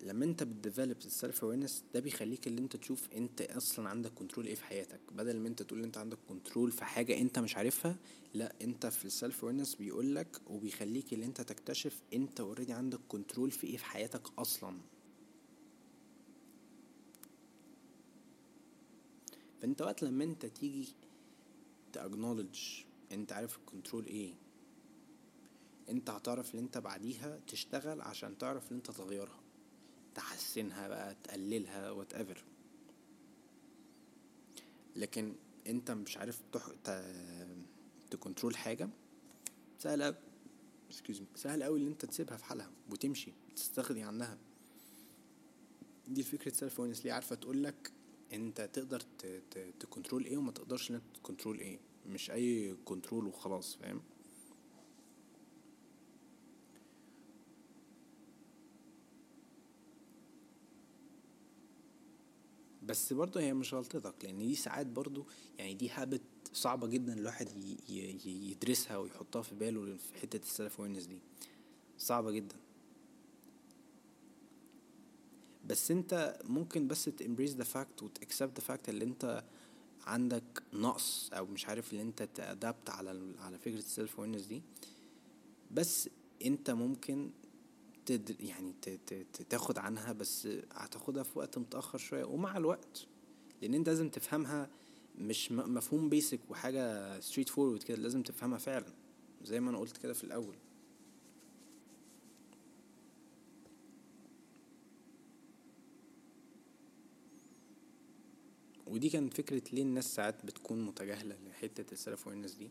لما 0.03 0.25
انت 0.25 0.43
بت 0.43 0.55
develop 0.55 0.97
ال 0.97 1.06
self 1.06 1.43
awareness 1.43 1.83
ده 1.93 1.99
بيخليك 1.99 2.47
اللي 2.47 2.61
انت 2.61 2.75
تشوف 2.75 3.07
انت 3.15 3.41
أصلا 3.41 3.89
عندك 3.89 4.11
control 4.13 4.45
إيه 4.47 4.55
في 4.55 4.65
حياتك. 4.65 4.99
بدل 5.11 5.39
ما 5.39 5.47
انت 5.47 5.61
تقول 5.61 5.83
انت 5.83 5.97
عندك 5.97 6.17
control 6.29 6.71
في 6.71 6.85
حاجة 6.85 7.21
انت 7.21 7.39
مش 7.39 7.57
عارفها 7.57 7.95
لا 8.33 8.55
انت 8.61 8.85
في 8.85 9.05
ال 9.05 9.13
self 9.13 9.43
awareness 9.43 9.75
بيقول 9.75 10.15
لك 10.15 10.41
وبيخليك 10.47 11.13
اللي 11.13 11.25
انت 11.25 11.41
تكتشف 11.41 12.01
انت 12.13 12.39
already 12.39 12.73
عندك 12.73 12.99
control 13.07 13.51
في 13.51 13.67
إيه 13.67 13.77
في 13.77 13.85
حياتك 13.85 14.21
أصلا. 14.39 14.77
فانت 19.61 19.81
وقت 19.81 20.03
لما 20.03 20.23
انت 20.23 20.45
تيجي 20.45 20.87
ت 21.93 21.99
acknowledge 21.99 22.59
انت 23.11 23.31
عارف 23.33 23.57
ال 23.57 23.63
control 23.63 24.05
إيه 24.05 24.33
انت 25.89 26.09
هتعرف 26.09 26.55
ان 26.55 26.59
انت 26.59 26.77
بعديها 26.77 27.39
تشتغل 27.47 28.01
عشان 28.01 28.37
تعرف 28.37 28.71
ان 28.71 28.75
انت 28.77 28.91
تغيرها. 28.91 29.42
تحسنها 30.15 30.87
بقى 30.87 31.15
تقللها 31.23 32.03
whatever. 32.03 32.37
لكن 34.95 35.35
انت 35.67 35.91
مش 35.91 36.17
عارف 36.17 36.41
تح... 36.53 36.69
ت... 36.83 37.05
ت 38.11 38.17
control 38.17 38.57
حاجة 38.57 38.89
سهل 39.79 40.15
me. 41.09 41.23
سهل 41.35 41.63
قوي 41.63 41.79
إن 41.81 41.87
انت 41.87 42.05
تسيبها 42.05 42.37
في 42.37 42.45
حالها 42.45 42.71
وتمشي 42.91 43.33
تستغني 43.55 44.03
عنها. 44.03 44.37
دي 46.07 46.23
فكرة 46.23 46.51
self 46.53 46.79
awareness 46.79 47.05
ليه؟ 47.05 47.13
عارفة 47.13 47.35
تقول 47.35 47.63
لك 47.63 47.91
انت 48.33 48.69
تقدر 48.73 48.99
ت... 48.99 49.25
ت... 49.25 49.73
ت 49.79 49.85
control 49.85 50.25
إيه 50.25 50.37
وما 50.37 50.51
تقدرش 50.51 50.89
إن 50.91 50.95
انت 50.95 51.17
ت 51.17 51.22
control 51.22 51.59
إيه. 51.59 51.79
مش 52.05 52.31
أي 52.31 52.75
control 52.85 53.27
وخلاص 53.27 53.75
فاهم؟ 53.75 54.01
بس 62.93 63.13
برضه 63.13 63.41
هي 63.41 63.53
مش 63.53 63.73
غلطتك 63.73 64.13
لأن 64.23 64.37
دي 64.37 64.55
ساعات 64.55 64.87
برضه 64.87 65.25
يعني 65.57 65.73
دي 65.73 65.89
habit 65.89 66.21
صعبة 66.53 66.87
جدا 66.87 67.13
الواحد 67.13 67.49
يدرسها 68.25 68.97
ويحطها 68.97 69.41
في 69.41 69.55
باله 69.55 69.97
في 69.97 70.19
حتة 70.21 70.37
ال 70.37 70.46
self 70.46 70.79
awareness 70.79 71.05
دي. 71.05 71.19
صعبة 71.97 72.31
جدا. 72.31 72.55
بس 75.65 75.91
أنت 75.91 76.39
ممكن 76.43 76.87
بس 76.87 77.05
ت 77.05 77.11
embrace 77.11 77.55
the 77.55 77.63
fact 77.63 78.03
وت 78.03 78.17
accept 78.17 78.59
the 78.59 78.65
fact 78.65 78.89
اللي 78.89 79.05
أنت 79.05 79.43
عندك 80.05 80.63
نقص 80.73 81.29
أو 81.33 81.45
مش 81.45 81.65
عارف 81.65 81.91
اللي 81.91 82.01
أنت 82.03 82.23
ت 82.23 82.34
adapt 82.34 82.89
على 82.89 83.33
على 83.39 83.57
فكرة 83.57 83.77
ال 83.77 83.86
self 83.86 84.19
awareness 84.19 84.45
دي. 84.45 84.61
بس 85.71 86.09
أنت 86.45 86.71
ممكن 86.71 87.31
تد 88.05 88.35
يعني 88.41 88.73
تاخد 89.49 89.77
عنها 89.77 90.11
بس 90.11 90.47
هتاخدها 90.71 91.23
في 91.23 91.39
وقت 91.39 91.57
متأخر 91.57 91.97
شوية 91.97 92.23
ومع 92.23 92.57
الوقت 92.57 93.05
لأن 93.61 93.73
أنت 93.73 93.89
لازم 93.89 94.09
تفهمها 94.09 94.69
مش 95.17 95.51
مفهوم 95.51 96.09
basic 96.09 96.39
وحاجة 96.49 97.19
straightforward 97.19 97.83
كده 97.83 97.97
لازم 97.97 98.23
تفهمها 98.23 98.57
فعلا 98.57 98.93
زي 99.43 99.59
ما 99.59 99.69
أنا 99.69 99.77
قلت 99.77 99.97
كده 99.97 100.13
في 100.13 100.23
الأول. 100.23 100.55
ودي 108.87 109.09
كانت 109.09 109.33
فكرة 109.33 109.61
ليه 109.73 109.81
الناس 109.81 110.15
ساعات 110.15 110.45
بتكون 110.45 110.81
متجاهلة 110.85 111.35
لحتة 111.49 111.93
ال 111.93 112.00
self 112.00 112.27
awareness 112.27 112.53
دي. 112.53 112.69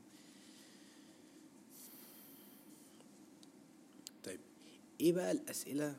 إيه 5.03 5.12
بقى 5.12 5.33
الأسئلة؟ 5.33 5.97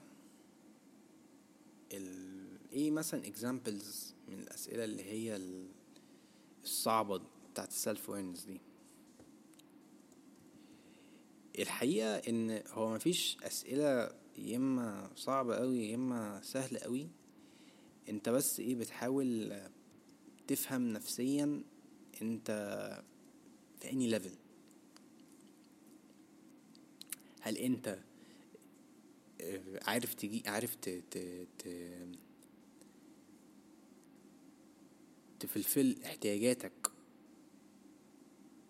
ال... 1.94 2.44
إيه 2.74 2.92
مثلا 2.92 3.24
examples 3.24 4.13
من 4.28 4.39
الأسئلة 4.39 4.84
اللي 4.84 5.04
هي 5.04 5.39
الصعبة 6.63 7.22
بتاعت 7.52 7.68
ال 7.69 7.78
self 7.78 8.10
awareness 8.10 8.45
دي؟ 8.46 8.62
الحقيقة 11.60 12.16
إن 12.16 12.63
هو 12.68 12.96
مفيش 12.96 13.38
أسئلة 13.44 14.12
يا 14.38 14.58
إما 14.58 15.10
صعبة 15.16 15.56
قوي 15.56 15.89
يا 15.89 15.96
إما 15.96 16.42
سهلة 16.44 16.80
قوي 16.80 17.08
أنت 18.10 18.30
بس 18.30 18.60
إيه 18.60 18.76
بتحاول 18.76 19.60
تفهم 20.48 20.88
نفسيا 20.88 21.63
أنت 22.22 22.48
في 23.80 23.92
any 23.91 24.08
level 24.08 24.36
هل 27.42 27.58
أنت 27.58 28.00
عارف 29.82 30.13
تجي 30.13 30.43
عارف 30.47 30.75
ت 30.75 30.89
ت 30.89 31.17
ت 31.60 31.67
تفلفل 35.39 35.95
احتياجاتك 36.06 36.91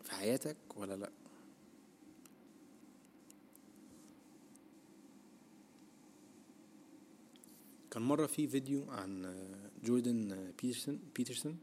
في 0.03 0.12
حياتك 0.12 0.57
ولا 0.75 0.95
لأ؟ 0.95 1.12
كان 7.91 8.01
مرة 8.03 8.25
في 8.25 8.47
فيديو 8.47 8.91
عن 8.91 9.36
جوردن 9.83 10.51
بيترسون 10.62 10.99
بيترسون. 11.15 11.57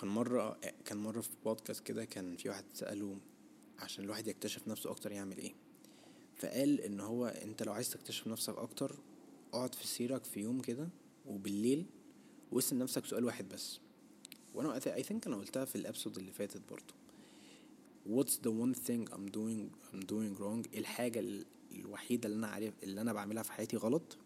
كان 0.00 0.08
مرة 0.08 0.60
كان 0.84 0.98
مرة 0.98 1.20
في 1.20 1.30
بودكاست 1.44 1.86
كده 1.86 2.04
كان 2.04 2.36
في 2.36 2.48
واحد 2.48 2.64
سأله 2.74 3.18
عشان 3.78 4.04
الواحد 4.04 4.26
يكتشف 4.26 4.68
نفسه 4.68 4.90
أكتر 4.90 5.12
يعمل 5.12 5.38
إيه. 5.38 5.54
فقال 6.40 6.80
إن 6.80 7.00
هو 7.00 7.26
أنت 7.26 7.62
لو 7.62 7.72
عايز 7.72 7.90
تكتشف 7.90 8.26
نفسك 8.26 8.58
أكتر 8.58 8.96
اقعد 9.52 9.74
في 9.74 9.86
سيرك 9.86 10.24
في 10.24 10.40
يوم 10.40 10.60
كده 10.60 10.88
وبالليل 11.26 11.86
واسأل 12.52 12.78
نفسك 12.78 13.04
سؤال 13.04 13.24
واحد 13.24 13.48
بس. 13.48 13.80
وأنا 14.54 14.80
اي 14.94 15.02
ثينك 15.02 15.26
أنا 15.26 15.36
قلتها 15.36 15.64
في 15.64 15.76
الابسود 15.76 16.18
اللي 16.18 16.32
فاتت 16.32 16.62
برضو. 16.70 16.94
What's 18.06 18.36
the 18.36 18.50
one 18.50 18.74
thing 18.74 19.12
I'm 19.12 19.30
doing 19.30 19.70
I'm 19.92 20.02
doing 20.06 20.40
wrong 20.40 20.72
إيه 20.72 20.78
الحاجة 20.78 21.24
الوحيدة 21.72 22.28
اللي 22.28 22.38
أنا 22.38 22.46
عارف 22.46 22.74
اللي 22.82 23.00
أنا 23.00 23.12
بعملها 23.12 23.42
في 23.42 23.52
حياتي 23.52 23.76
غلط؟ 23.76 24.16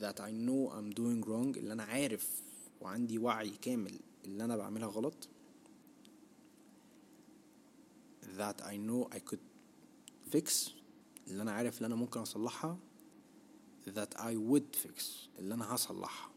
That 0.00 0.20
I 0.20 0.30
know 0.30 0.72
I'm 0.72 0.94
doing 0.98 1.26
wrong 1.28 1.56
اللي 1.58 1.72
أنا 1.72 1.82
عارف 1.82 2.42
وعندي 2.80 3.18
وعي 3.18 3.50
كامل 3.62 4.00
اللي 4.24 4.44
أنا 4.44 4.56
بعملها 4.56 4.88
غلط. 4.88 5.28
That 8.38 8.62
I 8.62 8.76
know 8.76 9.16
I 9.16 9.18
could 9.18 9.51
fix 10.34 10.70
اللي 11.28 11.42
أنا 11.42 11.52
عارف 11.52 11.76
اللي 11.76 11.86
أنا 11.86 11.94
ممكن 11.94 12.20
أصلحها 12.20 12.78
that 13.86 14.16
I 14.16 14.34
would 14.50 14.76
fix 14.86 15.02
اللي 15.38 15.54
أنا 15.54 15.74
هصلحها. 15.74 16.32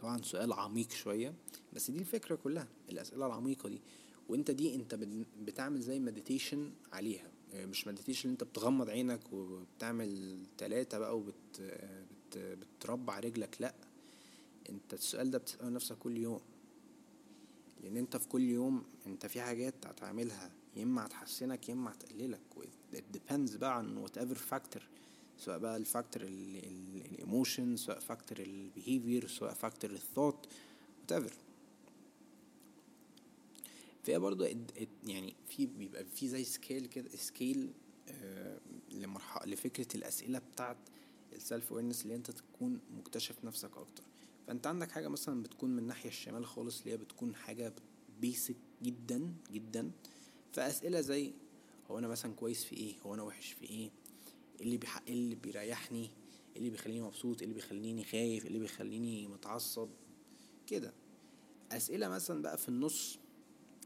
طبعا 0.00 0.22
سؤال 0.22 0.52
عميق 0.52 0.90
شوية 0.90 1.34
بس 1.72 1.90
دي 1.90 1.98
الفكرة 1.98 2.34
كلها 2.34 2.68
الأسئلة 2.88 3.26
العميقة 3.26 3.68
دي. 3.68 3.80
وأنت 4.28 4.50
دي 4.50 4.74
أنت 4.74 4.94
بتعمل 5.42 5.80
زي 5.80 5.98
meditation 6.00 6.72
عليها. 6.92 7.30
يعني 7.52 7.66
مش 7.66 7.86
meditation 7.86 8.28
أنت 8.28 8.44
بتغمض 8.44 8.90
عينك 8.90 9.32
وبتعمل 9.32 10.38
تلاتة 10.58 10.98
بقى 10.98 11.18
وبت 11.18 11.34
بت 11.60 12.38
بتربع 12.38 13.18
رجلك 13.20 13.56
لأ. 13.60 13.74
أنت 14.70 14.94
السؤال 14.94 15.30
ده 15.30 15.38
بتسأله 15.38 15.68
نفسك 15.68 15.98
كل 15.98 16.16
يوم. 16.16 16.40
لأن 17.82 17.96
أنت 17.96 18.16
في 18.16 18.28
كل 18.28 18.42
يوم 18.42 18.84
أنت 19.06 19.26
في 19.26 19.40
حاجات 19.40 19.86
هتعملها 19.86 20.52
يا 20.76 20.82
إما 20.82 21.06
هتحسنك 21.06 21.68
يا 21.68 21.74
إما 21.74 21.92
هتقللك. 21.92 22.40
It 22.94 23.16
depends 23.16 23.56
بقى 23.56 23.76
عن 23.78 24.06
whatever 24.06 24.36
factor 24.52 24.80
سواء 25.38 25.58
بقى 25.58 25.76
ال 25.76 25.83
factor 25.83 26.22
ال 26.22 26.41
emotion 26.41 27.76
سواء 27.76 27.98
factor 27.98 28.38
ال 28.38 28.48
behavior 28.48 29.26
سواء 29.28 29.54
factor 29.54 29.90
ال 29.90 29.97
thought 29.97 30.46
whatever. 31.02 31.32
فهي 34.02 34.18
برضو 34.18 34.44
يعني 35.06 35.34
في 35.48 35.66
بيبقى 35.66 36.04
في 36.04 36.28
زي 36.28 36.44
scale 36.44 36.86
كده 36.86 37.08
scale 37.16 37.72
آه 38.08 38.60
لمرحلة 38.90 39.52
لفكرة 39.52 39.96
الأسئلة 39.96 40.38
بتاعت 40.38 40.76
ال 41.32 41.40
self 41.40 41.72
awareness 41.72 42.02
اللي 42.02 42.14
انت 42.14 42.30
تكون 42.30 42.80
مكتشف 42.98 43.44
نفسك 43.44 43.76
أكتر. 43.76 44.02
فأنت 44.46 44.66
عندك 44.66 44.90
حاجة 44.90 45.08
مثلا 45.08 45.42
بتكون 45.42 45.70
من 45.70 45.78
الناحية 45.78 46.08
الشمال 46.08 46.46
خالص 46.46 46.78
اللي 46.80 46.92
هي 46.92 46.96
بتكون 46.96 47.34
حاجة 47.34 47.72
basic 48.20 48.56
جدا 48.82 49.34
جدا. 49.52 49.90
فأسئلة 50.52 51.00
زي 51.00 51.32
هو 51.90 51.98
أنا 51.98 52.08
مثلا 52.08 52.34
كويس 52.34 52.64
في 52.64 52.76
إيه؟ 52.76 53.00
هو 53.00 53.14
أنا 53.14 53.22
وحش 53.22 53.52
في 53.52 53.64
إيه؟ 53.64 53.90
اللي 54.60 54.76
بيحق 54.76 55.02
اللي 55.08 55.34
بيريحني؟ 55.34 56.10
اللي 56.56 56.70
بيخليني 56.70 57.00
مبسوط؟ 57.00 57.42
اللي 57.42 57.54
بيخليني 57.54 58.04
خايف؟ 58.04 58.46
اللي 58.46 58.58
بيخليني 58.58 59.28
متعصب؟ 59.28 59.88
كده. 60.66 60.94
أسئلة 61.72 62.08
مثلا 62.08 62.42
بقى 62.42 62.58
في 62.58 62.68
النص 62.68 63.18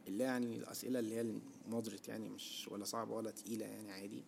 اللي 0.08 0.24
يعني 0.24 0.56
الأسئلة 0.56 0.98
اللي 0.98 1.14
هي 1.14 1.20
المودريت 1.20 2.08
يعني 2.08 2.28
مش 2.28 2.68
ولا 2.68 2.84
صعبة 2.84 3.14
ولا 3.14 3.30
تقيلة 3.30 3.66
يعني 3.66 3.92
عادي. 3.92 4.24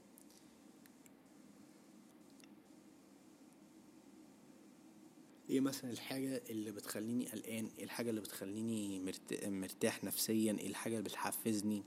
إيه 5.50 5.60
مثلا 5.60 5.90
الحاجة 5.90 6.42
اللي 6.50 6.70
بتخليني 6.72 7.26
قلقان؟ 7.28 7.70
إيه 7.78 7.84
الحاجة 7.84 8.10
اللي 8.10 8.20
بتخليني 8.20 9.12
مرتاح 9.44 10.04
نفسيا؟ 10.04 10.56
إيه 10.60 10.68
الحاجة 10.68 10.92
اللي 10.92 11.08
بتحفزني؟ 11.08 11.82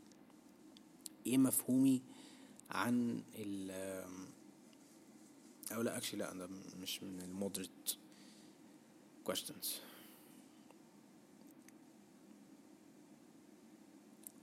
إيه 1.28 1.38
مفهومي 1.38 2.02
عن 2.70 3.24
ال 3.36 3.72
أو 5.72 5.82
لا 5.82 5.98
اكشلي 5.98 6.20
لا 6.20 6.34
ده 6.34 6.50
مش 6.82 7.04
من 7.04 7.22
المودريت 7.22 7.70
questions. 9.30 9.68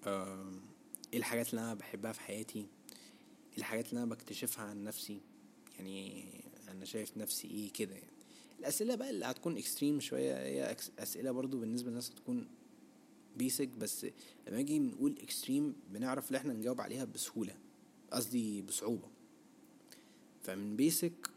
إيه 0.07 1.19
الحاجات 1.19 1.51
اللي 1.51 1.61
أنا 1.61 1.75
بحبها 1.75 2.13
في 2.13 2.21
حياتي؟ 2.21 2.59
إيه 2.59 3.59
الحاجات 3.59 3.89
اللي 3.91 3.99
أنا 4.03 4.11
بكتشفها 4.11 4.65
عن 4.65 4.85
نفسي؟ 4.85 5.21
يعني 5.79 6.25
أنا 6.69 6.85
شايف 6.85 7.17
نفسي 7.17 7.49
إيه 7.49 7.73
كده 7.73 7.95
يعني؟ 7.95 8.13
الأسئلة 8.59 8.95
بقى 8.95 9.11
اللي 9.11 9.25
هتكون 9.25 9.57
extreme 9.57 10.01
شوية 10.01 10.37
هي 10.39 10.77
أسئلة 10.99 11.31
برضو 11.31 11.61
بالنسبة 11.61 11.89
للناس 11.89 12.11
هتكون 12.11 12.49
basic 13.37 13.69
بس 13.69 14.05
لما 14.47 14.57
نيجي 14.57 14.79
نقول 14.79 15.19
extreme 15.23 15.75
بنعرف 15.93 16.31
ان 16.31 16.37
إحنا 16.37 16.53
نجاوب 16.53 16.81
عليها 16.81 17.05
بسهولة 17.05 17.55
قصدي 18.13 18.63
بصعوبة. 18.63 19.09
فمن 20.43 20.77
basic 20.77 21.31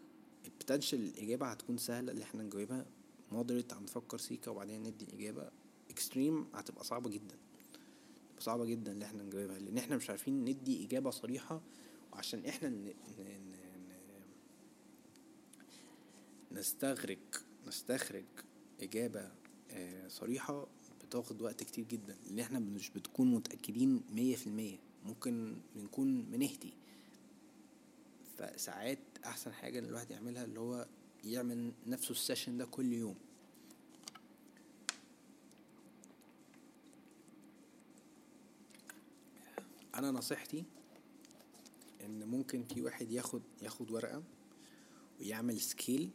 ال 0.46 0.51
potential 0.51 1.00
الإجابة 1.00 1.46
هتكون 1.48 1.78
سهلة 1.78 2.12
اللي 2.12 2.24
إحنا 2.24 2.44
نجاوبها 2.44 2.86
moderate 3.32 3.74
هنفكر 3.74 4.18
سيكا 4.18 4.52
وبعدين 4.52 4.84
ندي 4.84 5.06
الإجابة. 5.06 5.50
extreme 5.90 6.48
هتبقى 6.54 6.84
صعبة 6.84 7.10
جدا. 7.10 7.36
صعبة 8.40 8.66
جدا 8.66 8.92
اللي 8.92 9.06
إحنا 9.06 9.24
نجاوبها 9.24 9.60
لأن 9.60 9.78
إحنا 9.78 9.96
مش 9.98 10.10
عارفين 10.10 10.46
ندي 10.46 10.86
إجابة 10.86 11.10
صريحة 11.10 11.62
وعشان 12.14 12.46
إحنا 12.46 12.70
ن... 12.70 12.74
ن... 12.84 12.94
ن... 13.22 13.58
نستخرج 16.52 17.18
نستخرج 17.68 18.26
إجابة 18.82 19.32
آه، 19.72 20.08
صريحة 20.08 20.68
بتاخد 21.10 21.42
وقت 21.42 21.64
كتير 21.64 21.86
جدا 21.86 22.18
لأن 22.26 22.40
إحنا 22.40 22.60
مش 22.60 22.90
بتكون 22.90 23.32
متأكدين 23.32 24.02
مية 24.14 24.36
في 24.36 24.48
المية 24.48 24.78
ممكن 25.06 25.56
بنكون 25.76 26.22
بنهدي 26.22 26.74
فساعات 28.38 29.00
أحسن 29.26 29.54
حاجة 29.54 29.80
الواحد 29.80 30.12
يعملها 30.12 30.44
اللي 30.44 30.60
هو 30.60 30.88
يعمل 31.24 31.72
نفسه 31.88 32.12
ال 32.12 32.17
session 32.18 32.58
ده 32.58 32.66
كل 32.66 32.94
يوم. 32.94 33.16
أنا 39.96 40.12
نصيحتي 40.12 40.64
إن 42.06 42.28
ممكن 42.28 42.64
في 42.64 42.82
واحد 42.82 43.12
ياخد 43.12 43.42
ياخد 43.62 43.92
ورقة 43.92 44.24
ويعمل 45.20 45.60
scale 45.62 46.10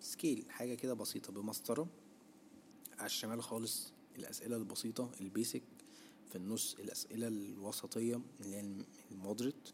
scale 0.00 0.44
حاجة 0.50 0.74
كده 0.74 0.94
بسيطة 0.94 1.32
بمسطرة 1.32 1.88
على 3.00 3.06
الشمال 3.06 3.42
خالص 3.42 3.92
الأسئلة 4.18 4.56
البسيطة 4.56 5.10
ال 5.20 5.27
basic 5.27 5.62
في 6.30 6.36
النص 6.36 6.74
الأسئلة 6.74 7.28
الوسطية 7.28 8.20
اللي 8.40 8.56
هي 8.56 8.84
ال 9.10 9.16
moderate. 9.16 9.68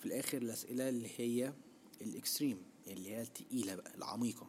في 0.00 0.06
الآخر 0.06 0.38
الأسئلة 0.42 0.88
اللي 0.88 1.10
هي 1.16 1.52
ال 2.00 2.07
extreme 2.07 2.58
اللي 2.86 3.10
هي 3.10 3.22
التقيلة 3.22 3.74
بقى 3.74 3.94
العميقة. 3.94 4.46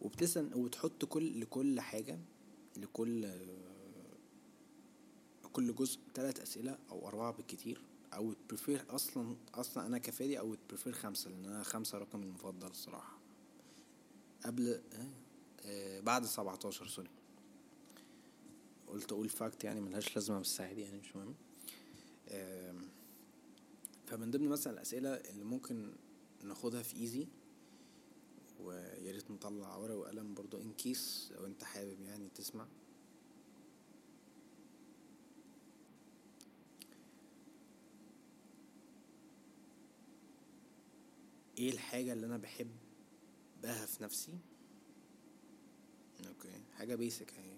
وبتسأل 0.00 0.54
وبتحط 0.54 1.04
كل 1.04 1.40
لكل 1.40 1.80
حاجة 1.80 2.18
لكل 2.76 3.30
كل 5.52 5.74
جزء 5.74 5.98
ثلاث 6.14 6.40
أسئلة 6.40 6.78
أو 6.90 7.08
أربعة 7.08 7.32
بالكتير. 7.32 7.80
أو 8.14 8.34
prefer 8.48 8.84
أصلا 8.90 9.36
أصلا 9.54 9.86
أنا 9.86 9.98
كفادي 9.98 10.38
أو 10.38 10.56
prefer 10.68 10.92
خمسة 10.92 11.30
لأن 11.30 11.44
أنا 11.44 11.62
خمسة 11.62 11.98
رقمي 11.98 12.24
المفضل 12.24 12.68
الصراحة. 12.70 13.18
قبل 14.44 14.80
بعد 16.00 16.24
سبعتاشر 16.24 16.86
sorry. 16.86 17.10
قلت 18.88 19.12
أقول 19.12 19.28
fact 19.28 19.64
يعني 19.64 19.80
ملهاش 19.80 20.16
لازمة 20.16 20.40
بس 20.40 20.60
عادي 20.60 20.80
يعني 20.80 20.98
مش 20.98 21.16
مهم. 21.16 21.34
فمن 24.06 24.30
ضمن 24.30 24.48
مثلا 24.48 24.72
الأسئلة 24.72 25.14
اللي 25.14 25.44
ممكن 25.44 25.92
ناخدها 26.42 26.82
في 26.82 26.96
easy 26.96 27.26
ويا 28.60 29.12
ريت 29.12 29.30
نطلع 29.30 29.76
ورقة 29.76 29.96
وقلم 29.96 30.34
برضو 30.34 30.60
in 30.60 30.72
case 30.72 31.32
لو 31.36 31.46
أنت 31.46 31.64
حابب 31.64 32.00
يعني 32.00 32.28
تسمع. 32.28 32.66
إيه 41.58 41.70
الحاجة 41.70 42.12
اللي 42.12 42.26
أنا 42.26 42.36
بحبها 42.36 43.86
في 43.86 44.02
نفسي؟ 44.02 44.38
okay 46.28 46.60
حاجة 46.76 46.94
basic 46.94 47.32
اهي 47.32 47.56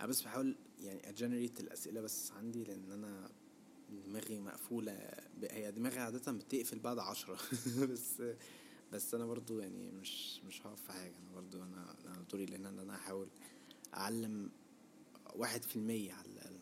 أنا 0.00 0.08
بس 0.08 0.22
بحاول 0.22 0.56
يعني 0.80 1.08
أ 1.08 1.14
generate 1.14 1.60
الأسئلة 1.60 2.00
بس 2.00 2.32
عندي 2.32 2.64
لأن 2.64 2.92
أنا 2.92 3.30
دماغي 4.06 4.40
مقفولة 4.40 5.10
هي 5.42 5.72
دماغي 5.72 5.98
عادة 5.98 6.32
بتقفل 6.32 6.78
بعد 6.78 6.98
عشرة. 6.98 7.38
بس 7.92 8.22
بس 8.92 9.14
أنا 9.14 9.26
برضو 9.26 9.58
يعني 9.58 9.90
مش 9.90 10.40
مش 10.44 10.66
هقف 10.66 10.82
في 10.82 10.92
حاجة. 10.92 11.14
أنا 11.18 11.34
برضو 11.34 11.62
أنا 11.62 11.96
أنا 12.06 12.24
دوري 12.30 12.46
لأن 12.46 12.66
أنا 12.66 12.96
هحاول 12.96 13.28
أعلم 13.94 14.50
واحد 15.34 15.62
في 15.64 15.76
المية 15.76 16.12
على 16.12 16.53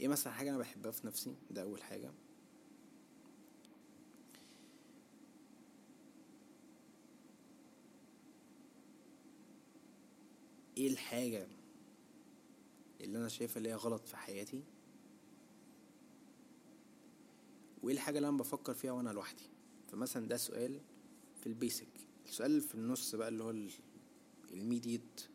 إيه 0.00 0.08
مثلا 0.08 0.32
حاجة 0.32 0.50
أنا 0.50 0.58
بحبها 0.58 0.90
في 0.90 1.06
نفسي؟ 1.06 1.34
ده 1.50 1.62
أول 1.62 1.82
حاجة. 1.82 2.10
إيه 10.76 10.88
الحاجة 10.90 11.46
اللي 13.00 13.18
أنا 13.18 13.28
شايفها 13.28 13.56
اللي 13.58 13.68
هي 13.68 13.74
غلط 13.74 14.06
في 14.06 14.16
حياتي؟ 14.16 14.62
وإيه 17.82 17.94
الحاجة 17.94 18.16
اللي 18.18 18.28
أنا 18.28 18.36
بفكر 18.36 18.74
فيها 18.74 18.92
وأنا 18.92 19.10
لوحدي؟ 19.10 19.42
فمثلا 19.92 20.28
ده 20.28 20.36
سؤال 20.36 20.80
في 21.40 21.46
ال 21.46 21.52
basic. 21.52 21.88
السؤال 22.26 22.60
في 22.60 22.74
النص 22.74 23.14
بقى 23.14 23.28
اللي 23.28 23.44
هو 23.44 23.54
ال 24.50 24.60
mediate 24.60 25.28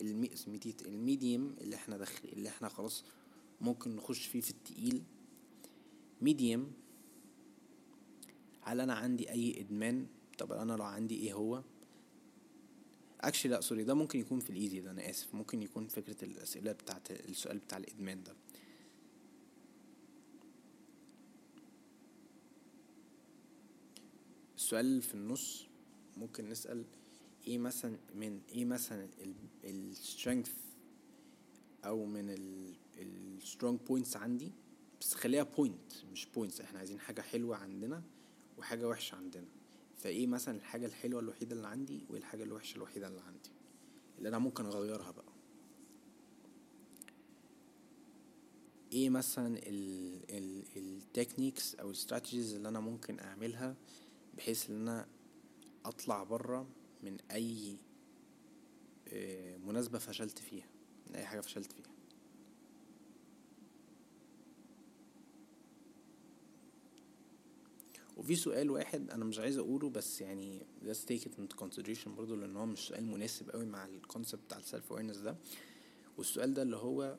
ال 0.00 0.10
mediate 0.10 0.82
ال 0.86 0.96
medium 0.96 1.56
اللي 1.60 1.76
إحنا 1.76 1.96
داخل 1.96 2.28
اللي 2.28 2.48
إحنا 2.48 2.68
خلاص 2.68 3.04
ممكن 3.60 3.96
نخش 3.96 4.26
فيه 4.26 4.40
في 4.40 4.50
التقيل. 4.50 5.02
medium 6.22 6.72
هل 8.62 8.80
أنا 8.80 8.94
عندي 8.94 9.30
أي 9.30 9.60
إدمان؟ 9.60 10.06
طب 10.38 10.52
أنا 10.52 10.72
لو 10.72 10.84
عندي 10.84 11.16
إيه 11.16 11.32
هو؟ 11.34 11.62
actually 13.20 13.52
لا 13.52 13.60
sorry 13.60 13.84
ده 13.84 13.94
ممكن 13.94 14.18
يكون 14.20 14.40
في 14.40 14.50
ال 14.50 14.56
easy 14.56 14.80
ده 14.80 14.90
أنا 14.90 15.10
آسف. 15.10 15.34
ممكن 15.34 15.62
يكون 15.62 15.88
فكرة 15.88 16.24
الأسئلة 16.24 16.72
بتاعت 16.72 17.10
السؤال 17.10 17.58
بتاع 17.58 17.78
الإدمان 17.78 18.22
ده. 18.22 18.34
السؤال 24.56 25.02
في 25.02 25.14
النص 25.14 25.66
ممكن 26.16 26.48
نسأل 26.48 26.84
إيه 27.46 27.58
مثلا 27.58 27.96
من 28.14 28.40
إيه 28.48 28.64
مثلا 28.64 29.08
ال 29.64 29.74
strength 29.74 30.50
أو 31.84 32.04
من 32.04 32.30
ال 32.98 33.10
strong 33.10 33.80
points 33.80 34.16
عندي. 34.16 34.52
بس 35.00 35.14
خليها 35.14 35.42
point 35.42 35.92
مش 36.12 36.26
points 36.26 36.60
إحنا 36.60 36.78
عايزين 36.78 37.00
حاجة 37.00 37.20
حلوة 37.20 37.56
عندنا 37.56 38.02
وحاجة 38.58 38.88
وحشة 38.88 39.16
عندنا. 39.16 39.46
فإيه 39.96 40.26
مثلا 40.26 40.56
الحاجة 40.56 40.86
الحلوة 40.86 41.20
الوحيدة 41.20 41.56
اللي 41.56 41.68
عندي 41.68 42.06
وإيه 42.08 42.18
الحاجة 42.20 42.42
الوحشة 42.42 42.76
الوحيدة 42.76 43.08
اللي 43.08 43.20
عندي؟ 43.20 43.50
اللي 44.18 44.28
أنا 44.28 44.38
ممكن 44.38 44.66
أغيرها 44.66 45.10
بقى. 45.10 45.32
إيه 48.92 49.10
مثلا 49.10 49.58
ال 50.76 50.85
techniques 50.85 51.74
أو 51.74 51.86
ال 51.86 51.92
strategies 51.92 52.54
اللي 52.54 52.68
أنا 52.68 52.80
ممكن 52.80 53.20
أعملها 53.20 53.76
بحيث 54.36 54.70
إن 54.70 54.88
أنا 54.88 55.08
أطلع 55.84 56.22
بره 56.24 56.66
من 57.02 57.16
أي 57.30 57.76
مناسبة 59.66 59.98
فشلت 59.98 60.38
فيها 60.38 60.66
من 61.08 61.14
أي 61.16 61.24
حاجة 61.24 61.40
فشلت 61.40 61.72
فيها؟ 61.72 61.86
وفي 68.18 68.36
سؤال 68.36 68.70
واحد 68.70 69.10
أنا 69.10 69.24
مش 69.24 69.38
عايز 69.38 69.58
أقوله 69.58 69.90
بس 69.90 70.20
يعني 70.20 70.66
let's 70.84 71.12
take 71.12 71.22
it 71.22 71.32
into 71.40 71.56
consideration 71.64 72.08
برضه 72.08 72.36
لأن 72.36 72.56
هو 72.56 72.66
مش 72.66 72.78
سؤال 72.78 73.04
مناسب 73.06 73.50
قوي 73.50 73.66
مع 73.66 73.86
ال 73.86 73.93
concept 73.93 74.42
بتاع 74.44 74.58
ال 74.58 74.65
self 74.65 74.92
awareness 74.92 75.16
ده. 75.16 75.36
والسؤال 76.18 76.54
ده 76.54 76.62
اللي 76.62 76.76
هو 76.76 77.18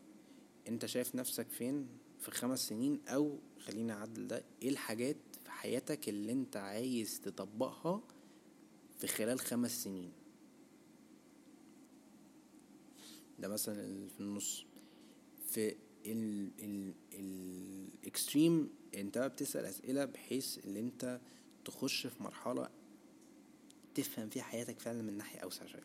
أنت 0.67 0.85
شايف 0.85 1.15
نفسك 1.15 1.49
فين 1.49 1.87
في 2.19 2.31
خمس 2.31 2.67
سنين؟ 2.67 3.01
أو 3.07 3.39
خلينا 3.59 3.93
اعدل 3.93 4.27
ده 4.27 4.43
إيه 4.61 4.69
الحاجات 4.69 5.17
في 5.43 5.51
حياتك 5.51 6.09
اللي 6.09 6.31
أنت 6.31 6.57
عايز 6.57 7.21
تطبقها 7.21 8.01
في 8.97 9.07
خلال 9.07 9.39
خمس 9.39 9.83
سنين؟ 9.83 10.11
ده 13.39 13.47
مثلا 13.47 14.07
في 14.07 14.19
النص. 14.19 14.65
في 15.45 15.75
ال 16.05 16.51
ال 16.59 16.93
الاكستريم 17.13 18.69
انت 18.95 19.17
بتسأل 19.17 19.65
أسئلة 19.65 20.05
بحيث 20.05 20.65
إن 20.65 20.77
انت 20.77 21.19
تخش 21.65 22.07
في 22.07 22.23
مرحلة 22.23 22.69
تفهم 23.95 24.29
فيها 24.29 24.43
حياتك 24.43 24.79
فعلا 24.79 25.01
من 25.01 25.17
ناحية 25.17 25.39
أوسع 25.39 25.65
شوية. 25.65 25.83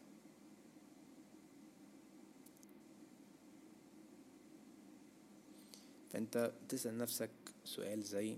فأنت 6.11 6.52
تسأل 6.68 6.98
نفسك 6.98 7.30
سؤال 7.64 8.02
زي 8.02 8.36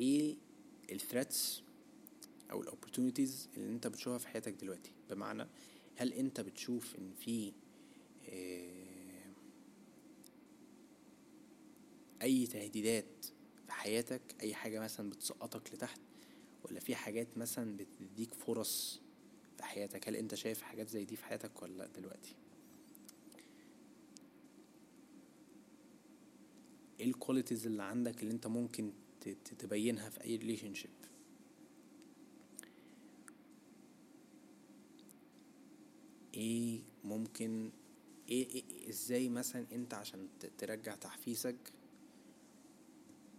إيه 0.00 0.36
ال 0.92 1.01
threats 1.01 1.62
أو 2.50 2.62
ال 2.62 2.68
opportunities 2.68 3.48
اللي 3.56 3.68
أنت 3.72 3.86
بتشوفها 3.86 4.18
في 4.18 4.28
حياتك 4.28 4.52
دلوقتي؟ 4.52 4.90
بمعنى 5.10 5.46
هل 5.96 6.12
أنت 6.12 6.40
بتشوف 6.40 6.96
إن 6.98 7.12
في 7.18 7.52
أي 12.22 12.46
تهديدات 12.46 13.26
في 13.66 13.72
حياتك 13.72 14.22
أي 14.40 14.54
حاجة 14.54 14.80
مثلا 14.80 15.10
بتسقطك 15.10 15.74
لتحت 15.74 16.00
ولا 16.64 16.80
في 16.80 16.94
حاجات 16.94 17.38
مثلا 17.38 17.76
بتديك 17.76 18.34
فرص 18.34 19.00
في 19.56 19.64
حياتك؟ 19.64 20.08
هل 20.08 20.16
أنت 20.16 20.34
شايف 20.34 20.62
حاجات 20.62 20.88
زي 20.88 21.04
دي 21.04 21.16
في 21.16 21.24
حياتك 21.24 21.62
ولا 21.62 21.72
لا 21.72 21.86
دلوقتي؟ 21.86 22.34
إيه 27.00 27.06
ال 27.06 27.12
qualities 27.12 27.66
اللي 27.66 27.82
عندك 27.82 28.22
اللي 28.22 28.32
أنت 28.34 28.46
ممكن 28.46 28.92
تبينها 29.58 30.10
في 30.10 30.24
أي 30.24 30.36
relationship 30.36 30.90
إيه 36.34 36.80
ممكن 37.04 37.70
إيه, 38.28 38.48
إيه 38.50 38.88
إزاي 38.88 39.28
مثلا 39.28 39.66
أنت 39.72 39.94
عشان 39.94 40.28
ترجع 40.58 40.94
تحفيزك 40.94 41.56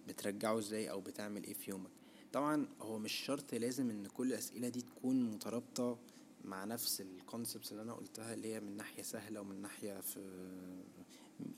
بترجعه 0.08 0.58
إزاي 0.58 0.92
أو 0.92 1.02
بتعمل 1.02 1.44
إيه 1.44 1.54
في 1.54 1.72
يومك. 1.72 1.92
طبعا 2.34 2.68
هو 2.82 3.00
مش 3.00 3.14
شرط 3.14 3.54
لازم 3.54 3.90
إن 3.90 4.08
كل 4.08 4.28
الأسئلة 4.28 4.70
دي 4.70 4.82
تكون 4.82 5.32
مترابطة 5.32 5.98
مع 6.46 6.66
نفس 6.66 7.02
ال 7.02 7.10
concepts 7.10 7.72
اللي 7.72 7.84
أنا 7.84 7.94
قلتها 7.94 8.34
اللي 8.34 8.54
هي 8.54 8.60
من 8.60 8.78
ناحية 8.78 9.04
سهلة 9.04 9.42
ومن 9.42 9.62
ناحية 9.62 10.00
في 10.02 10.20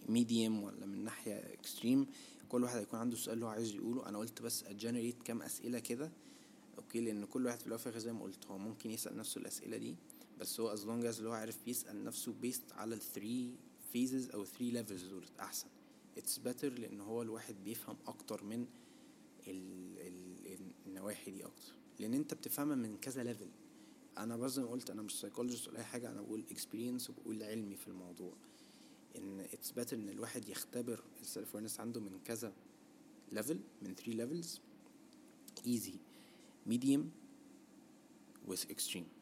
medium 0.10 0.64
ولا 0.64 0.86
من 0.86 1.04
ناحية 1.04 1.34
extreme 1.54 2.08
كل 2.50 2.64
واحد 2.64 2.78
هيكون 2.78 3.00
عنده 3.00 3.16
سؤال 3.16 3.44
هو 3.44 3.50
عايز 3.50 3.76
يقوله. 3.76 4.10
أنا 4.10 4.18
قلت 4.18 4.42
بس 4.42 4.64
ا 4.64 4.70
generate 4.70 5.24
كام 5.24 5.42
أسئلة 5.42 5.80
كده. 5.80 6.12
okay 6.78 7.02
لأن 7.02 7.26
كل 7.26 7.46
واحد 7.46 7.60
في 7.60 7.68
الأول 7.68 8.00
زي 8.00 8.14
ما 8.14 8.24
قلت 8.24 8.46
هو 8.46 8.58
ممكن 8.58 8.92
يسأل 8.92 9.18
نفسه 9.18 9.42
الأسئلة 9.42 9.78
دي. 9.78 9.96
بس 10.40 10.60
هو 10.60 10.74
as 10.74 10.86
long 10.86 11.06
as 11.06 11.18
اللي 11.18 11.30
هو 11.30 11.34
عارف 11.34 11.68
يسأل 11.68 12.04
نفسه 12.04 12.34
based 12.42 12.74
على 12.74 12.96
ال 12.96 13.06
three 13.06 13.56
phases 13.94 14.30
أو 14.30 14.46
three 14.46 14.72
levels 14.72 15.04
دول 15.04 15.26
أحسن. 15.40 15.68
it's 16.18 16.38
better 16.38 16.80
لأن 16.80 17.02
هو 17.02 17.22
الواحد 17.22 17.56
بيفهم 17.64 17.98
أكتر 18.08 18.44
من 18.44 18.68
ال 19.48 19.98
ال 20.48 20.72
النواحي 20.88 21.32
دي 21.32 21.46
أكتر. 21.46 21.74
لأن 22.00 22.14
أنت 22.14 22.34
بتفهمها 22.34 22.76
من 22.76 22.98
كذا 22.98 23.24
level 23.24 23.50
أنا 24.18 24.38
بس 24.38 24.52
زي 24.52 24.62
ما 24.62 24.70
قلت 24.70 24.90
أنا 24.90 25.02
مش 25.02 25.20
psychologist 25.20 25.68
ولا 25.68 25.80
أي 25.80 25.84
حاجة 25.84 26.12
أنا 26.12 26.22
بقول 26.22 26.44
experience 26.52 27.10
وبقول 27.10 27.44
علمي 27.44 27.76
في 27.76 27.88
الموضوع. 27.88 28.34
إن 29.18 29.40
it's 29.40 29.72
better 29.72 29.98
إن 29.98 30.10
الواحد 30.10 30.50
يختبر 30.50 31.04
ال 31.22 31.28
self 31.28 31.54
awareness 31.54 31.80
عنده 31.80 32.02
من 32.02 32.20
كذا 32.26 32.54
level 33.32 33.60
من 33.82 33.96
3 33.96 34.12
levels 34.12 34.62
easy 35.68 35.96
medium 36.66 37.12
with 38.50 38.66
extreme. 38.74 39.19